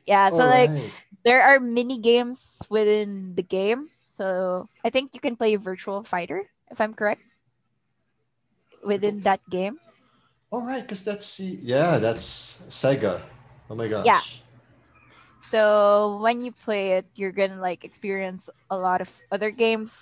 [0.05, 0.91] Yeah, so like Alright.
[1.23, 3.87] there are mini games within the game.
[4.17, 7.21] So I think you can play Virtua Fighter, if I'm correct,
[8.83, 9.77] within that game.
[10.51, 13.21] All right, because that's the yeah, that's Sega.
[13.69, 14.05] Oh my gosh.
[14.05, 14.21] Yeah.
[15.41, 19.95] So when you play it, you're gonna like experience a lot of other games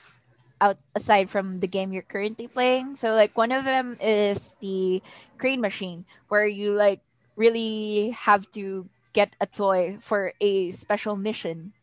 [0.59, 2.95] out aside from the game you're currently playing.
[2.97, 5.01] So like one of them is the
[5.37, 7.01] crane machine where you like
[7.35, 11.73] really have to get a toy for a special mission.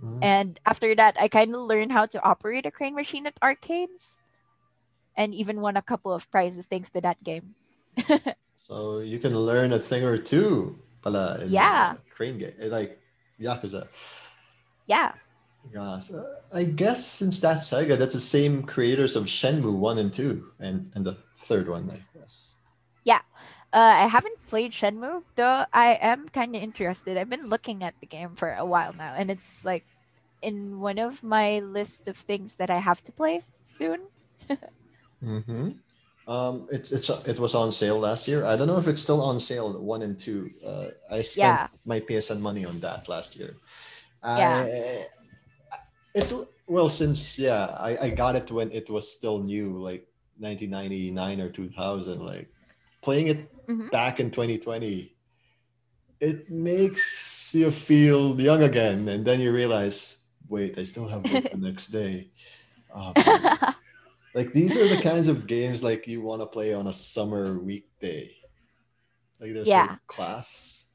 [0.00, 0.18] Mhm.
[0.22, 4.18] And after that, I kind of learned how to operate a crane machine at arcades
[5.16, 7.54] and even won a couple of prizes thanks to that game.
[8.58, 11.96] So you can learn a thing or two, pala, in Yeah.
[12.10, 13.00] crane game, eh, like
[13.40, 13.88] Yakuza.
[14.86, 15.14] yeah.
[15.72, 20.12] Yes, uh, I guess since that's Sega, that's the same creators of Shenmue one and
[20.12, 22.56] two, and and the third one, I guess.
[23.04, 23.20] Yeah,
[23.72, 27.16] uh, I haven't played Shenmue, though I am kind of interested.
[27.16, 29.86] I've been looking at the game for a while now, and it's like
[30.42, 34.08] in one of my list of things that I have to play soon.
[35.24, 35.70] Mm-hmm.
[36.26, 38.44] Um, it, it's it was on sale last year.
[38.44, 39.72] I don't know if it's still on sale.
[39.80, 40.50] One and two.
[40.64, 41.68] Uh, I spent Yeah.
[41.84, 43.56] my PSN money on that last year.
[44.24, 44.64] Yeah.
[44.64, 45.06] I,
[46.14, 46.32] it
[46.66, 50.06] well since yeah I, I got it when it was still new like
[50.38, 52.48] 1999 or 2000 like
[53.02, 53.90] playing it Mhm.
[53.90, 55.16] back in 2020
[56.20, 61.50] it makes you feel young again and then you realize wait i still have work
[61.50, 62.30] the next day
[62.94, 63.58] Oh, man.
[64.34, 67.58] like these are the kinds of games like you want to play on a summer
[67.58, 68.30] weekday
[69.40, 69.86] like there's Yeah.
[69.86, 70.86] no class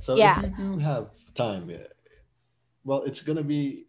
[0.00, 0.40] so Yeah.
[0.40, 1.70] if you do have time
[2.84, 3.86] well it's gonna be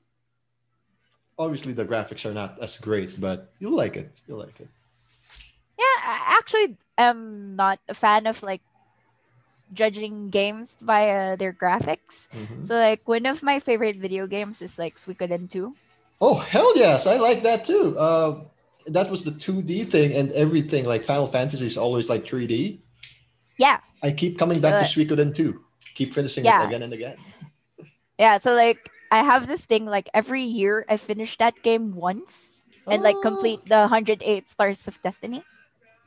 [1.39, 4.67] obviously the graphics are not as great but you'll like it you'll like it
[5.79, 8.61] Yeah, I actually am not a fan of like
[9.73, 12.29] judging games via their graphics.
[12.29, 12.67] Mhm.
[12.67, 15.73] So like one of my favorite video games is like Suikoden 2.
[16.21, 18.45] oh hell yes i like that too uh
[18.87, 22.79] that was the 2d thing and everything like final fantasy is always like 3d
[23.57, 23.79] Yeah.
[24.03, 25.59] i keep coming back to Uh, suikoden 2
[25.95, 26.63] keep finishing yeah.
[26.63, 27.17] it again and again
[28.19, 32.61] Yeah, so like I have this thing like every year I finish that game once
[32.85, 33.25] and like Oh.
[33.25, 35.41] complete the 108 stars of destiny.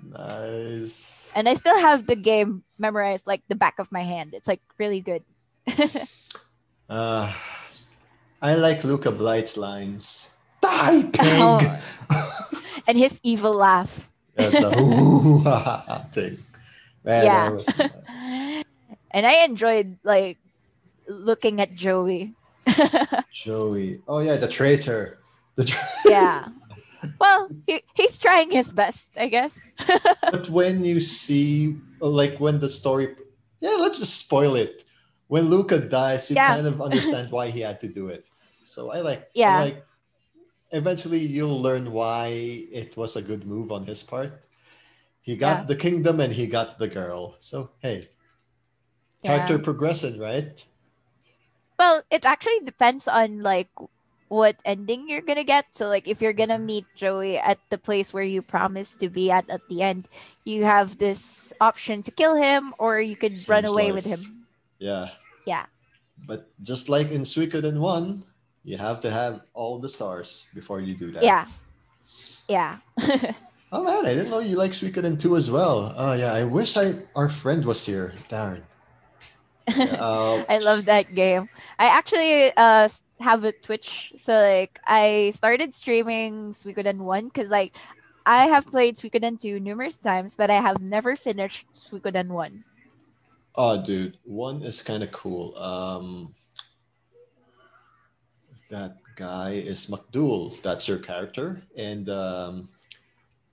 [0.02, 4.32] nice And I still have the game memorized like the back of my hand.
[4.34, 5.22] It's like really good.
[6.86, 7.26] Uh,
[8.40, 10.30] I like Luca Blight's lines.
[10.62, 11.38] Die, pig!
[11.40, 11.80] Oh.
[12.88, 14.08] and his evil laugh.
[14.36, 14.50] The
[16.12, 16.38] thing.
[17.04, 17.50] Man, Yeah.
[17.50, 17.68] that was,
[19.10, 20.38] and I enjoyed like
[21.08, 22.34] looking at Jowy.
[23.32, 24.00] Jowy.
[24.08, 25.18] Oh yeah, the traitor.
[25.56, 26.48] The tra- yeah.
[27.20, 29.52] Well, he, he's trying his best, I guess.
[30.32, 33.14] but when you see, like, when the story,
[33.60, 34.82] yeah, let's just spoil it.
[35.28, 36.48] When Luca dies, you Yeah.
[36.56, 38.26] kind of understand why he had to do it.
[38.64, 39.60] So I like, I Yeah.
[39.62, 39.84] like.
[40.76, 42.28] Eventually, you'll learn why
[42.70, 44.44] it was a good move on his part.
[45.24, 45.64] He got Yeah.
[45.72, 47.34] the kingdom and he got the girl.
[47.40, 48.06] So hey,
[49.24, 50.52] character progression, right?
[51.80, 53.72] Well, it actually depends on like
[54.28, 55.72] what ending you're gonna get.
[55.72, 56.84] So like if you're gonna mm-hmm.
[56.84, 60.06] meet Jowy at the place where you promised to be at at the end,
[60.44, 64.46] you have this option to kill him or you could run away like- with him.
[64.78, 65.10] Yeah.
[65.46, 65.66] Yeah.
[66.26, 68.24] But just like in Suikoden 1,
[68.66, 71.22] you have to have all the stars before you do that.
[71.24, 71.46] Yeah.
[72.48, 72.78] Yeah.
[73.72, 75.92] Oh man, I didn't know you like Suikoden 2 as well.
[75.96, 78.62] Oh yeah, I wish I our friend was here, Darren.
[79.98, 81.48] Uh, I love that game.
[81.78, 82.88] I actually uh
[83.20, 87.74] have a Twitch, so like I started streaming Suikoden one because like
[88.24, 92.64] I have played Suikoden two numerous times, but I have never finished Suikoden one.
[93.54, 95.56] Oh, dude, one is kind of cool.
[95.58, 96.34] Um,
[98.70, 100.60] that guy is McDohl.
[100.62, 102.68] That's your character, and um,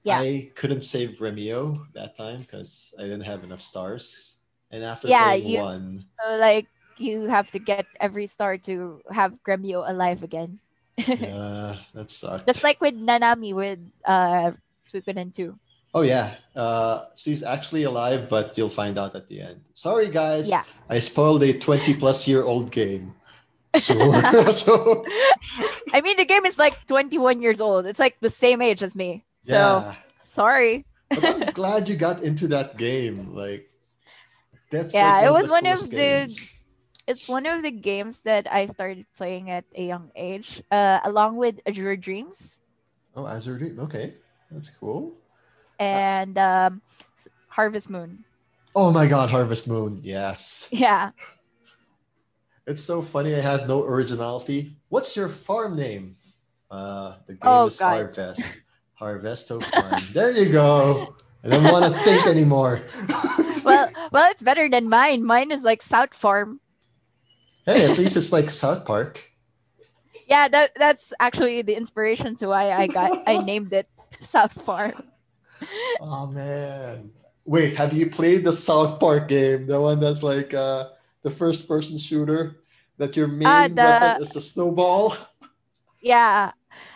[0.03, 0.19] Yeah.
[0.19, 4.39] I couldn't save Gremio that time because I didn't have enough stars.
[4.71, 9.37] And after Yeah, you- one, So like you have to get every star to have
[9.47, 10.59] Gremio alive again.
[11.07, 12.45] yeah, that sucked.
[12.45, 14.51] Just like with Nanami with uh
[14.85, 15.57] Suikoden two.
[15.95, 19.61] Oh yeah, uh, she's actually alive, but you'll find out at the end.
[19.77, 20.49] Sorry, guys.
[20.49, 20.65] Yeah.
[20.89, 23.13] I spoiled a twenty-plus year old game.
[23.77, 23.95] So,
[24.51, 25.05] so
[25.93, 27.85] I mean the game is like twenty one years old.
[27.85, 29.25] It's like the same age as me.
[29.45, 29.95] So yeah.
[30.23, 30.85] sorry.
[31.09, 33.33] But I'm glad you got into that game.
[33.35, 33.69] Like,
[34.71, 36.29] that's Yeah, like it was one of the-
[37.05, 41.35] It's one of the games that I started playing at a young age, uh, along
[41.35, 42.57] with Azure Dreams
[43.13, 43.77] Oh, Azure Dream.
[43.81, 44.15] Okay,
[44.49, 45.13] that's cool.
[45.77, 46.81] and um,
[47.49, 48.23] Harvest Moon.
[48.73, 49.99] Oh my God, Harvest Moon.
[50.01, 51.11] Yes, Yeah.
[52.67, 53.35] It's so funny.
[53.35, 54.77] I had no originality.
[54.89, 56.17] What's your farm name?
[56.71, 57.89] Uh, the game Oh, is God.
[58.15, 58.41] Harvest.
[58.99, 60.01] Harvesto Farm.
[60.13, 61.15] there you go.
[61.43, 62.81] I don't want to think anymore.
[63.65, 65.25] well, well, it's better than mine.
[65.25, 66.61] Mine is like South Farm.
[67.65, 69.29] hey, at least it's like South Park.
[70.25, 73.89] Yeah, that that's actually the inspiration to why I got I named it
[74.21, 74.93] South Farm.
[75.99, 77.11] Oh man.
[77.45, 79.67] Wait, have you played the South Park game?
[79.67, 80.89] The one that's like uh
[81.23, 82.57] the first person shooter
[82.97, 85.15] that your main Ah, the- weapon is a snowball?
[86.01, 86.51] Yeah,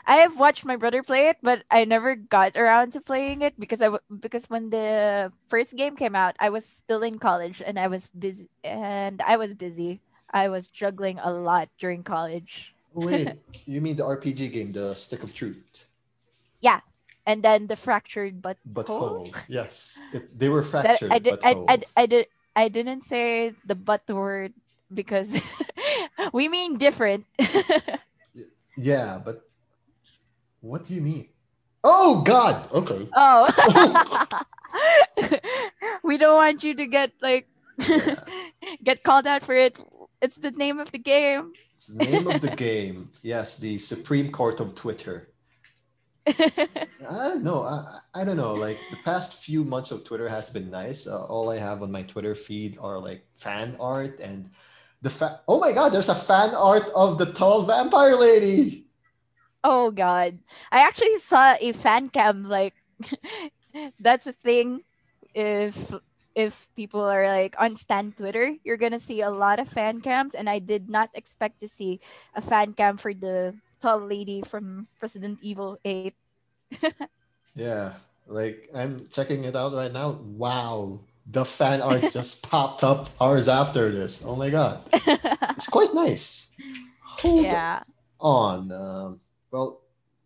[0.05, 3.57] I have watched my brother play it, but I never got around to playing it
[3.57, 7.79] because I because when the first game came out, I was still in college and
[7.79, 10.01] I was busy and I was busy.
[10.33, 12.75] I was juggling a lot during college.
[12.93, 15.85] Wait, you mean the RPG game, the Stick of Truth?
[16.59, 16.81] Yeah,
[17.25, 19.31] and then the fractured but But hole?
[19.47, 19.97] Yes.
[20.13, 21.11] It, they were That fractured.
[21.11, 21.55] I did I.
[21.67, 22.27] I, I did
[22.57, 24.53] I didn't say the but word
[24.91, 25.37] because
[26.33, 27.25] we mean different.
[28.75, 29.45] Yeah, but
[30.61, 31.29] what do you mean?
[31.83, 32.57] Oh God!
[32.73, 33.07] Okay.
[33.15, 33.45] oh.
[36.03, 37.47] we don't want you to get like
[37.77, 38.25] Yeah.
[38.83, 39.77] get called out for it.
[40.21, 41.53] It's the name of the game.
[41.75, 43.11] It's the name of the game.
[43.21, 45.29] Yes, the Supreme Court of Twitter.
[47.07, 47.61] I don't know.
[47.63, 48.55] I, I don't know.
[48.55, 51.05] Like the past few months of Twitter has been nice.
[51.07, 54.49] Uh, all I have on my Twitter feed are like fan art and
[55.01, 55.89] the fa- Oh my God!
[55.89, 58.87] There's a fan art of the tall vampire lady.
[59.63, 60.39] oh god.
[60.71, 62.73] I actually saw a fan cam like
[63.99, 64.83] that's a thing
[65.33, 65.93] if
[66.35, 70.35] if people are like on Stan Twitter, you're gonna see a lot of fan cams
[70.35, 71.99] and I did not expect to see
[72.35, 76.13] a fan cam for the tall lady from Resident Evil 8.
[77.57, 77.93] Yeah,
[78.27, 80.21] like I'm checking it out right now.
[80.37, 84.23] Wow, the fan art just popped up hours after this.
[84.23, 86.53] Oh my God, it's quite nice.
[87.01, 87.81] Hold yeah.
[88.21, 88.71] on.
[88.71, 89.19] Um,
[89.49, 89.81] well,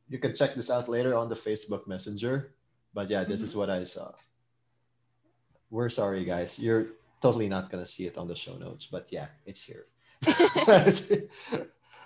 [0.09, 2.51] you can check this out later on the Facebook Messenger.
[2.93, 4.11] But yeah, this is what I saw.
[5.69, 6.59] We're sorry, guys.
[6.59, 9.87] You're totally not gonna see it on the show notes, but yeah, it's here.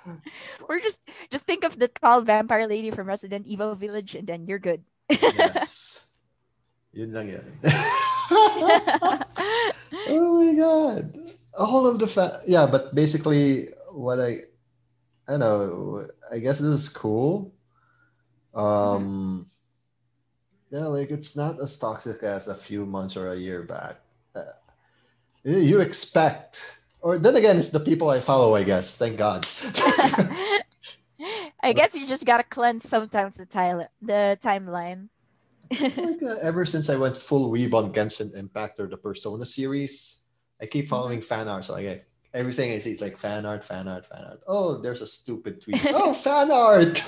[0.70, 4.46] Or just just think of the tall vampire lady from Resident Evil Village and then
[4.48, 4.84] you're good.
[5.10, 6.06] yes.
[6.96, 7.48] Yun lang yan.
[10.08, 11.12] oh my god.
[11.56, 14.48] All of the fa- yeah, but basically what I
[15.28, 17.52] I don't know, I guess this is cool.
[18.56, 19.52] Um
[20.72, 24.02] yeah, like it's not as toxic as a few months or a year back.
[24.36, 24.56] Uh,
[25.44, 28.98] you expect or then again it's the people I follow, I guess.
[28.98, 29.46] Thank God.
[31.62, 35.10] I guess you just gotta cleanse sometimes the tile the timeline.
[35.80, 40.26] like uh, ever since I went full weeb on Genshin Impact or the Persona series,
[40.60, 41.66] I keep following fan art.
[41.66, 42.02] So like I-
[42.34, 44.42] everything I see is like fan art, fan art, fan art.
[44.48, 45.86] Oh, there's a stupid tweet.
[45.94, 47.06] oh, fan art.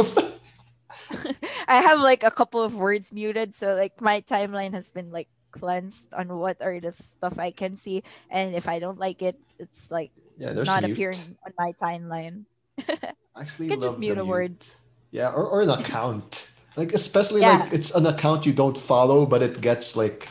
[1.67, 5.27] I have like a couple of words muted, so like my timeline has been like
[5.59, 9.39] cleansed on what are the stuff I can see, and if I don't like it,
[9.59, 10.93] it's like yeah, there's not mute.
[10.93, 12.45] appearing on my timeline.
[13.37, 14.55] Actually, Can just mute a word.
[15.11, 16.51] Yeah, or, or an account.
[16.75, 17.65] Like especially Yeah.
[17.65, 20.27] like it's an account you don't follow, but it gets like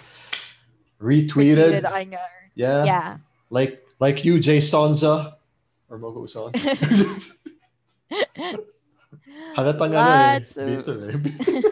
[1.00, 1.82] retweeted.
[1.82, 2.18] Retweeted
[2.54, 2.84] yeah.
[2.84, 3.18] yeah.
[3.50, 5.34] Like like you, Jay Sonza
[5.88, 6.52] or Mocha Uson.
[9.56, 10.38] Halatang ano eh.
[10.38, 11.62] Lots eh.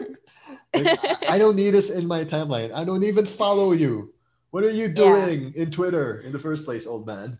[0.83, 2.73] Like, I, don't need this in my timeline.
[2.73, 4.13] I don't even follow you.
[4.51, 7.39] What are you doing in Twitter in the first place, old man?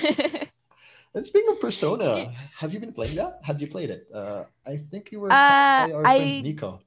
[1.14, 3.38] And speaking of Persona, have you been playing that?
[3.46, 4.08] Have you played it?
[4.12, 6.82] Uh, I think you were Uh, I- Nico.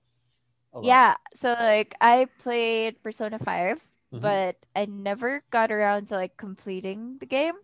[0.84, 3.80] yeah, so like I played Persona 5,
[4.12, 4.20] Mhm.
[4.20, 7.56] but I never got around to like completing the game.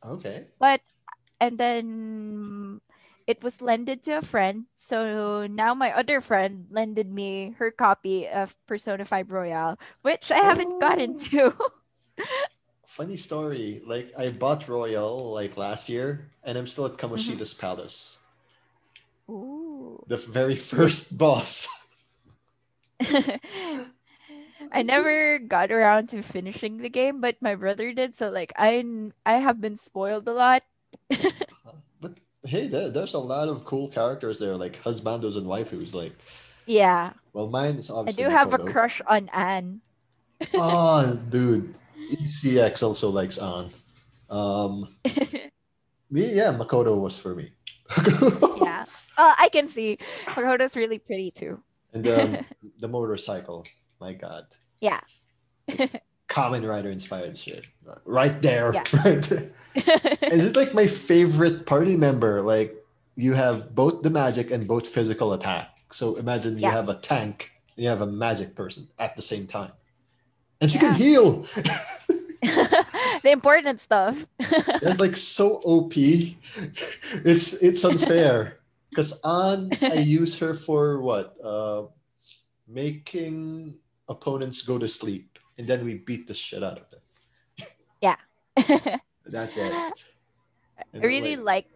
[0.00, 0.48] Okay.
[0.58, 0.80] But
[1.44, 2.80] and then
[3.28, 4.66] it was lended to a friend.
[4.76, 10.40] So now my other friend lended me her copy of Persona 5 Royal, which I
[10.40, 11.54] haven't gotten to.
[12.86, 13.80] Funny story.
[13.86, 17.38] Like I bought Royal like last year, and I'm still at Mm-hmm.
[17.38, 18.18] Kamoshida's Palace,
[19.30, 20.06] Ooh.
[20.08, 21.68] the very first boss.
[24.72, 28.14] I never got around to finishing the game, but my brother did.
[28.16, 28.84] So like I
[29.26, 30.62] I have been spoiled a lot.
[32.48, 35.92] Hey, there, there's a lot of cool characters there, like husbandos and waifus.
[35.94, 36.12] Like,
[36.66, 38.24] Yeah, well, mine is I obviously.
[38.24, 39.80] do have a crush on Ann.
[40.54, 41.76] Oh, dude,
[42.10, 43.70] ECX also likes Ann.
[44.30, 44.96] Um,
[46.10, 47.50] me, yeah, Makoto was for me.
[48.62, 48.84] yeah.
[49.18, 49.98] Oh, I can see.
[50.26, 51.60] Makoto's really pretty too.
[51.92, 52.36] and um,
[52.80, 53.66] the motorcycle,
[54.00, 54.44] my God.
[54.80, 55.00] Yeah.
[56.28, 57.66] Kamen Rider inspired shit.
[58.04, 58.72] Right there.
[58.74, 58.84] Yeah.
[59.04, 59.50] Right there.
[60.54, 62.42] Like my favorite party member.
[62.42, 62.74] Like
[63.16, 65.68] you have both the magic and both physical attack.
[65.90, 69.46] So imagine you have a tank and you have a magic person at the same
[69.46, 69.72] time,
[70.60, 70.88] and she Yeah.
[70.90, 71.30] can heal.
[72.42, 74.26] the important stuff.
[74.38, 75.94] It's like so OP.
[75.96, 78.58] It's it's unfair
[78.90, 81.36] because on I use her for what?
[81.42, 81.86] Uh,
[82.66, 83.76] making
[84.08, 87.00] opponents go to sleep, and then we beat the shit out of them.
[88.00, 88.16] Yeah.
[89.26, 89.72] That's it.
[90.94, 91.66] And really like-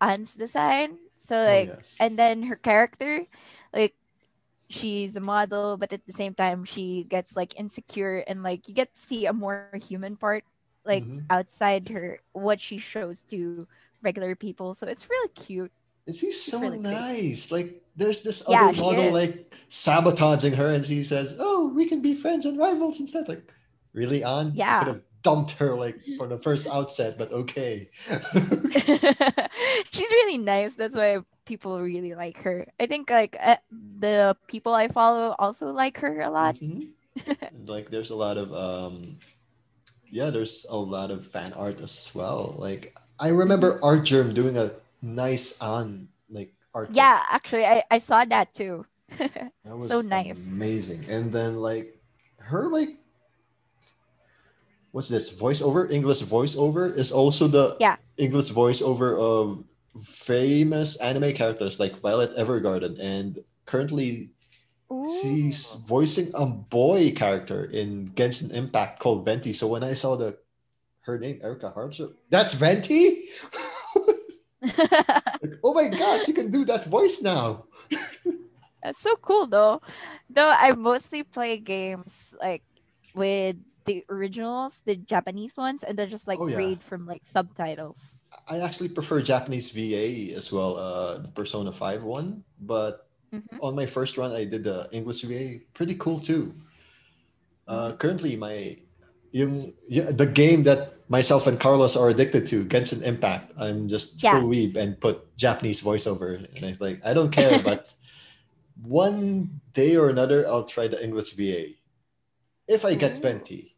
[0.00, 0.98] Ann's design.
[1.26, 1.96] So oh, like yes.
[1.98, 3.26] and then her character
[3.74, 3.98] like
[4.70, 8.74] she's a model but at the same time she gets like insecure and like you
[8.74, 10.44] get to see a more human part
[10.86, 11.26] like Mhm.
[11.30, 13.66] outside her what she shows to
[14.02, 15.72] regular people so it's really cute
[16.06, 17.06] And she's so really great.
[17.08, 17.50] nice.
[17.50, 22.00] Like there's this Yeah, other model like sabotaging her, and she says, "Oh, we can
[22.02, 23.52] be friends and rivals instead." Like,
[23.94, 24.20] really?
[24.20, 24.76] You Yeah.
[24.76, 27.90] could have dumped her like for the first outset, but okay.
[29.90, 33.56] she's really nice that's why people really like her i think like uh,
[34.00, 36.92] the people i follow also like her a lot Mhm.
[37.52, 39.18] Like, there's a lot of um,
[40.10, 42.56] yeah, there's a lot of fan art as well.
[42.58, 43.84] Like, I remember Mm-hmm.
[43.84, 44.72] Artgerm doing a
[45.06, 46.90] nice on like art.
[46.92, 48.84] yeah actually i, I saw that too
[49.62, 50.34] That was So nice.
[50.34, 51.06] Amazing.
[51.06, 51.94] And then like
[52.42, 52.98] her like
[54.90, 55.30] what's this?
[55.30, 55.90] Voiceover?
[55.90, 57.96] English voiceover is also the Yeah.
[58.18, 59.62] English voiceover of
[60.02, 64.30] famous anime characters like Violet Evergarden and currently
[65.22, 69.52] she's voicing a boy character in Genshin Impact called Venti.
[69.52, 70.34] So when I saw the
[71.06, 73.30] her name, Erika Harlacher, that's Venti?
[75.42, 77.64] like, oh my god, she can do that voice now.
[78.82, 79.80] That's so cool though.
[80.30, 82.62] Though I mostly play games like
[83.14, 86.56] with the originals, the Japanese ones, and then just like Oh, yeah.
[86.58, 87.98] read from like subtitles.
[88.48, 92.44] I actually prefer Japanese VA as well, uh, the Persona 5 one.
[92.60, 93.58] But Mhm.
[93.60, 95.60] on my first run, I did the English VA.
[95.74, 96.54] Pretty cool too.
[97.66, 98.76] Uh, currently, my
[99.36, 99.72] yung,
[100.16, 103.52] the game that myself and Carlos are addicted to, Genshin Impact.
[103.60, 104.40] I'm just Yeah.
[104.40, 107.92] full weeb and put Japanese voiceover, and I like I don't care, but
[108.82, 111.76] one day or another, I'll try the English VA.
[112.66, 113.22] If I get Ooh.
[113.22, 113.76] Venti,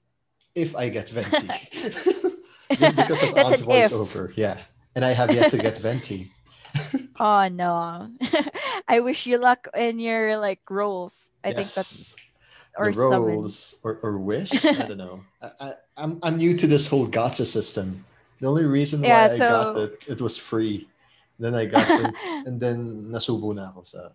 [0.54, 1.46] if I get Venti,
[2.78, 3.90] just because of That's an if.
[3.92, 4.58] voiceover, yeah.
[4.94, 6.30] And I have yet to get Venti.
[7.18, 8.10] Oh no.
[8.88, 11.14] I wish you luck in your like roles.
[11.44, 12.27] I think that's Yes.
[12.78, 14.52] Or the roles or, or wish.
[14.64, 15.20] I don't know.
[15.42, 18.04] I, I, I'm I'm new to this whole gacha system.
[18.40, 20.86] The only reason why Yeah, I got it, it was free.
[21.38, 22.14] Then I got it,
[22.46, 24.10] and then nasubo na ako sa.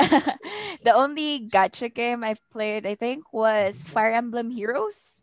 [0.84, 5.20] the only gacha game I've played, I think, was Fire Emblem Heroes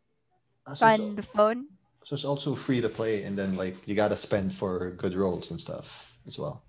[0.68, 1.68] Ah, so on the phone.
[2.04, 5.52] So it's also free to play, and then like you gotta spend for good rolls
[5.52, 6.64] and stuff as well.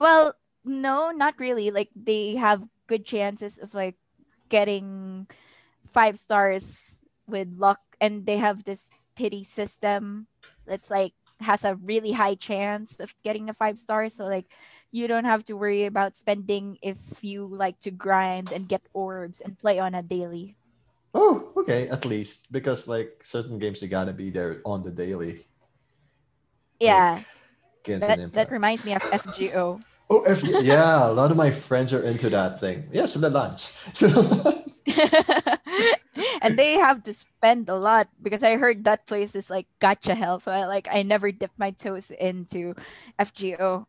[0.00, 0.34] Well,
[0.64, 1.70] no, not really.
[1.70, 3.96] Like they have good chances of like
[4.48, 5.26] getting
[5.86, 10.26] five stars with luck, and they have this pity system
[10.66, 14.08] that's like has a really high chance of getting a five star.
[14.08, 14.46] So like
[14.90, 19.40] you don't have to worry about spending if you like to grind and get orbs
[19.40, 20.56] and play on a daily.
[21.14, 25.46] Oh, okay, at least because like certain games you gotta be there on the daily.
[26.80, 27.22] Yeah,
[27.84, 29.80] Genshin that, that reminds me of FGO.
[30.10, 30.24] Oh,
[30.58, 32.88] yeah, a lot of my friends are into that thing.
[32.92, 33.72] Yes, the lunch.
[33.94, 34.08] So
[36.40, 40.16] and they have to spend a lot because I heard that place is like gacha
[40.16, 40.38] hell.
[40.40, 42.74] So I like I never dipped my toes into
[43.18, 43.86] FGO.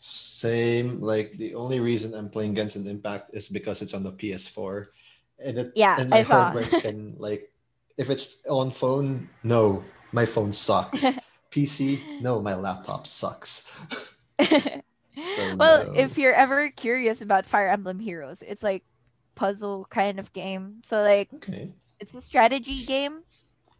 [0.00, 1.00] Same.
[1.00, 4.90] Like the only reason I'm playing Genshin Impact is because it's on the PS4,
[5.38, 7.52] and it, Yeah, and my I rate can like
[7.96, 11.16] if it's on phone, no, my phone sucks.
[11.50, 13.68] PC, no, my laptop sucks.
[15.16, 15.92] So well, no.
[15.92, 18.84] if you're ever curious about Fire Emblem Heroes, it's like
[19.34, 20.82] puzzle kind of game.
[20.84, 23.24] So like okay, it's a strategy game.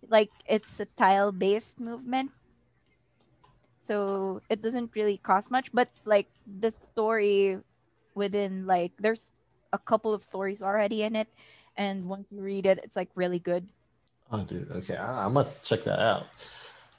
[0.08, 2.32] Like it's a tile based movement.
[3.80, 7.58] So it doesn't really cost much, but like the story
[8.14, 9.32] within like there's
[9.72, 11.28] a couple of stories already in it.
[11.76, 13.68] And once you read it, it's like really good.
[14.30, 16.26] oh dude, okay, I, I'm gonna check that out.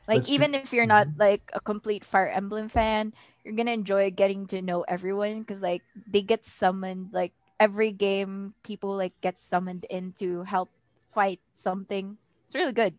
[0.07, 1.17] Like Let's do- even if you're not Mhm.
[1.17, 3.13] like a complete Fire Emblem fan,
[3.43, 8.53] you're gonna enjoy getting to know everyone because like they get summoned like every game
[8.63, 10.69] people like get summoned in to help
[11.13, 12.17] fight something.
[12.45, 12.95] It's really good.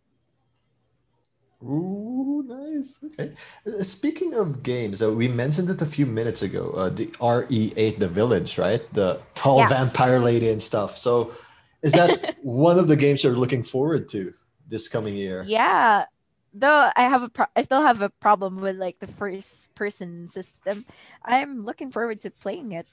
[1.62, 2.98] Ooh, nice.
[3.04, 3.32] Okay.
[3.66, 6.70] Uh, Speaking of games, uh, we mentioned it a few minutes ago.
[6.76, 8.82] Uh, the RE8, the village, right?
[8.92, 9.68] The tall Yeah.
[9.68, 10.98] vampire lady and stuff.
[10.98, 11.32] So,
[11.82, 14.34] is that one of the games you're looking forward to
[14.68, 15.46] this coming year?
[15.46, 16.04] Yeah.
[16.54, 20.28] Though I have a pro- I still have a problem with like the first person
[20.28, 20.86] system.
[21.24, 22.86] I'm looking forward to playing it.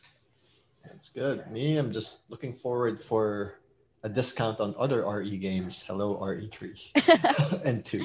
[0.84, 1.50] That's good.
[1.52, 3.62] Me, I'm just looking forward for
[4.02, 5.84] a discount on other RE games.
[5.86, 8.04] Hello, RE3 and 2.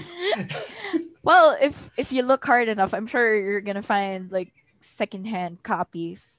[1.22, 4.52] well, if if you look hard enough, I'm sure you're gonna find like
[4.82, 6.36] secondhand copies.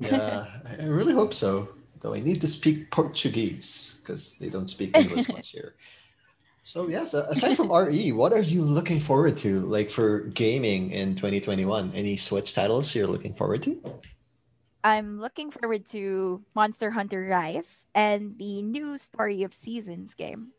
[0.00, 1.68] yeah, I really hope so.
[2.00, 5.74] Though I need to speak Portuguese because they don't speak English much here.
[6.68, 11.16] So yes, aside from RE, what are you looking forward to, like for gaming in
[11.16, 11.64] 2021?
[11.96, 13.80] Any Switch titles you're looking forward to?
[14.84, 20.52] I'm looking forward to Monster Hunter Rise and the new Story of Seasons game.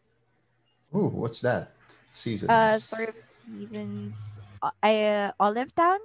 [0.91, 1.77] Oh, what's that?
[2.11, 2.49] Seasons.
[2.49, 4.41] Uh, Story of Seasons.
[4.65, 5.99] Uh, uh, Olive Town.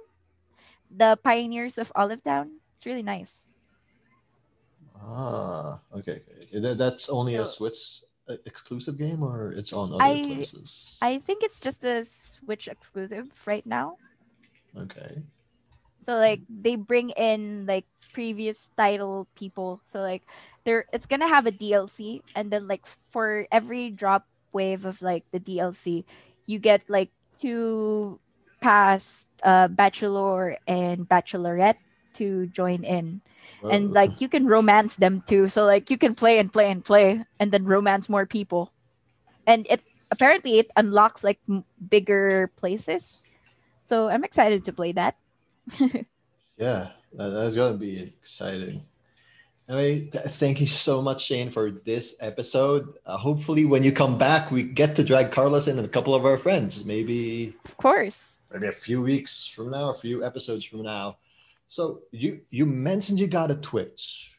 [0.85, 2.61] The Pioneers of Olive Town.
[2.75, 3.41] It's really nice.
[5.01, 6.21] Ah, okay.
[6.53, 8.04] That's only so, a Switch uh,
[8.45, 10.99] exclusive game, or it's on other I, places.
[11.01, 13.97] I think it's just a Switch exclusive right now.
[14.77, 15.21] Okay.
[16.05, 19.81] So like they bring in like previous title people.
[19.85, 20.23] So like
[20.63, 25.25] there it's gonna have a DLC and then like for every drop wave of like
[25.31, 26.05] the DLC,
[26.45, 28.19] you get like two
[28.61, 31.81] past uh bachelor and bachelorette
[32.15, 33.21] to join in.
[33.71, 35.47] And like you can romance them too.
[35.47, 38.71] So like you can play and play and play and then romance more people.
[39.47, 39.81] And it
[40.11, 43.21] apparently it unlocks like m- bigger places.
[43.83, 45.17] So I'm excited to play that.
[46.57, 48.85] yeah, that's gonna be exciting.
[49.67, 52.99] Anyway, th- thank you so much, Shane, for this episode.
[53.05, 56.13] Uh, hopefully, when you come back, we get to drag Carlos in and a couple
[56.13, 56.85] of our friends.
[56.85, 58.17] Maybe, of course,
[58.53, 61.17] maybe a few weeks from now, a few episodes from now.
[61.67, 64.31] So you you mentioned you got a Twitch.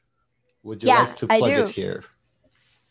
[0.62, 2.04] Would you yeah, like to plug it here?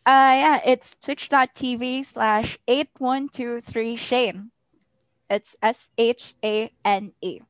[0.06, 4.52] Uh yeah, it's twitch.tv slash eight one two three Shane.
[5.30, 7.42] It's S H A N E.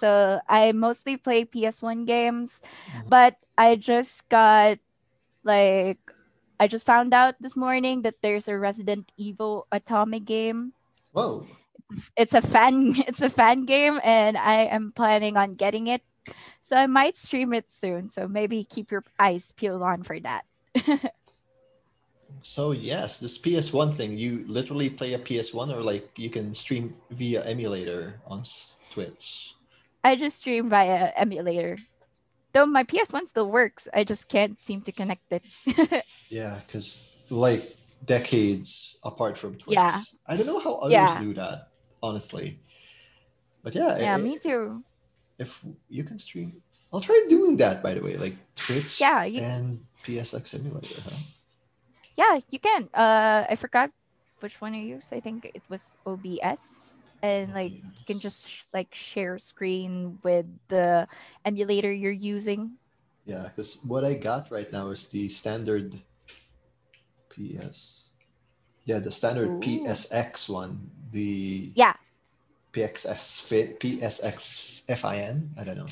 [0.00, 2.60] So I mostly play PS1 games,
[2.90, 3.08] mm-hmm.
[3.08, 4.78] but I just got
[5.44, 6.00] like
[6.58, 10.72] I just found out this morning that there's a Resident Evil Atomic game.
[11.12, 11.46] Whoa.
[12.16, 16.02] It's a fan it's a fan game and I am planning on getting it.
[16.60, 18.08] So I might stream it soon.
[18.08, 20.44] So maybe keep your eyes peeled on for that.
[22.42, 26.94] so yes, this PS1 thing, you literally play a PS1 or like you can stream
[27.10, 28.44] via emulator on
[28.90, 29.54] Twitch.
[30.04, 31.76] I just stream via emulator.
[32.52, 35.42] Though my PS1 still works, I just can't seem to connect it.
[36.28, 39.76] yeah, because like decades apart from Twitch.
[39.76, 40.00] Yeah.
[40.26, 41.20] I don't know how others yeah.
[41.20, 41.68] do that,
[42.02, 42.60] honestly.
[43.62, 43.98] But yeah.
[43.98, 44.84] Yeah, it, me too.
[45.42, 46.62] If you can stream,
[46.92, 47.82] I'll try doing that.
[47.82, 49.00] By the way, like Twitch.
[49.00, 49.24] Yeah.
[49.24, 49.42] You...
[49.42, 51.18] And PSX emulator, huh?
[52.16, 52.88] Yeah, you can.
[52.94, 53.90] Uh, I forgot
[54.40, 55.12] which one you used.
[55.12, 61.06] I think it was OBS and like you can just like share screen with the
[61.44, 62.72] emulator you're using
[63.24, 65.94] yeah because what i got right now is the standard
[67.30, 68.10] ps
[68.84, 69.60] yeah the standard Ooh.
[69.60, 71.94] psx one the yeah
[72.72, 75.90] pxs fit psx fin i don't know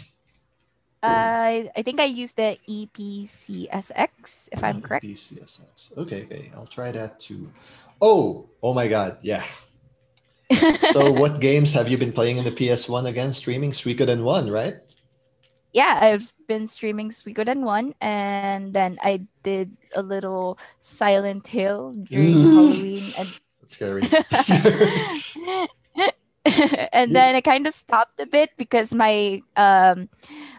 [1.02, 5.02] uh, I think I used the EPCSX, if I'm correct.
[5.02, 5.96] EPCSX.
[5.96, 6.52] Okay, okay.
[6.54, 7.50] I'll try that too.
[8.02, 9.16] Oh, oh my God.
[9.22, 9.46] Yeah
[10.92, 13.32] so what games have you been playing in the PS1 again?
[13.32, 14.74] Streaming Suikoden 1, right?
[15.72, 22.32] Yeah, I've been streaming Suikoden 1 and then I did a little Silent Hill during
[22.54, 23.28] Halloween and
[23.60, 24.02] That's scary.
[26.92, 30.08] and then I kind of stopped a bit because my um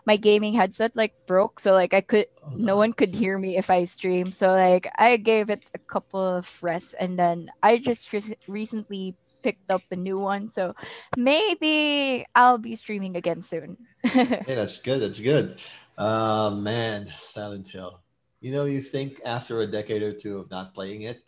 [0.05, 2.77] my gaming headset like broke so like I could oh, no.
[2.77, 6.47] one could hear me if I stream so like I gave it a couple of
[6.61, 10.47] rests and then I just re- recently picked up a new one.
[10.47, 10.75] So
[11.17, 13.77] maybe I'll be streaming again soon.
[14.03, 15.01] hey, that's good.
[15.01, 15.61] That's good.
[15.97, 17.99] Uh, man, Silent Hill.
[18.39, 21.21] You know, you think after a decade or two of not playing it,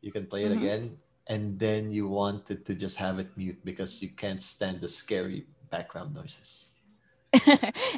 [0.00, 0.58] you can play it mm-hmm.
[0.58, 0.96] again,
[1.26, 5.46] and then you wanted to just have it mute because you can't stand the scary
[5.70, 6.72] background noises.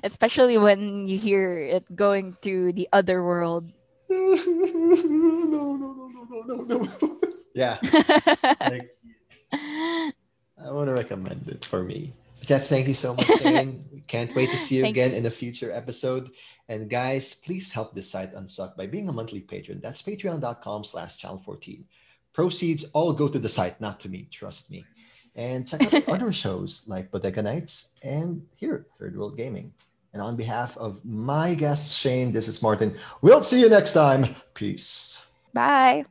[0.05, 3.64] Especially when you hear it going to the other world.
[4.09, 4.37] no,
[5.47, 7.20] no, no, no, no, no, no.
[7.57, 7.81] Yeah.
[8.61, 8.93] like,
[9.51, 12.12] I want to recommend it for me.
[12.45, 13.83] Jeff, thank you so much, Shane.
[14.07, 16.31] Can't wait to see you again in a future episode.
[16.68, 19.81] And guys, please help this site unsuck by being a monthly patron.
[19.83, 21.85] That's patreon.com slash channel 14.
[22.37, 24.28] Proceeds all go to the site, not to me.
[24.30, 24.84] Trust me.
[25.37, 29.72] And check out other shows like Bodega Nights and here, Third World Gaming.
[30.12, 32.95] And on behalf of my guest, Shane, this is Martin.
[33.22, 34.37] We'll see you next time.
[34.53, 35.30] Peace.
[35.55, 36.05] Bye.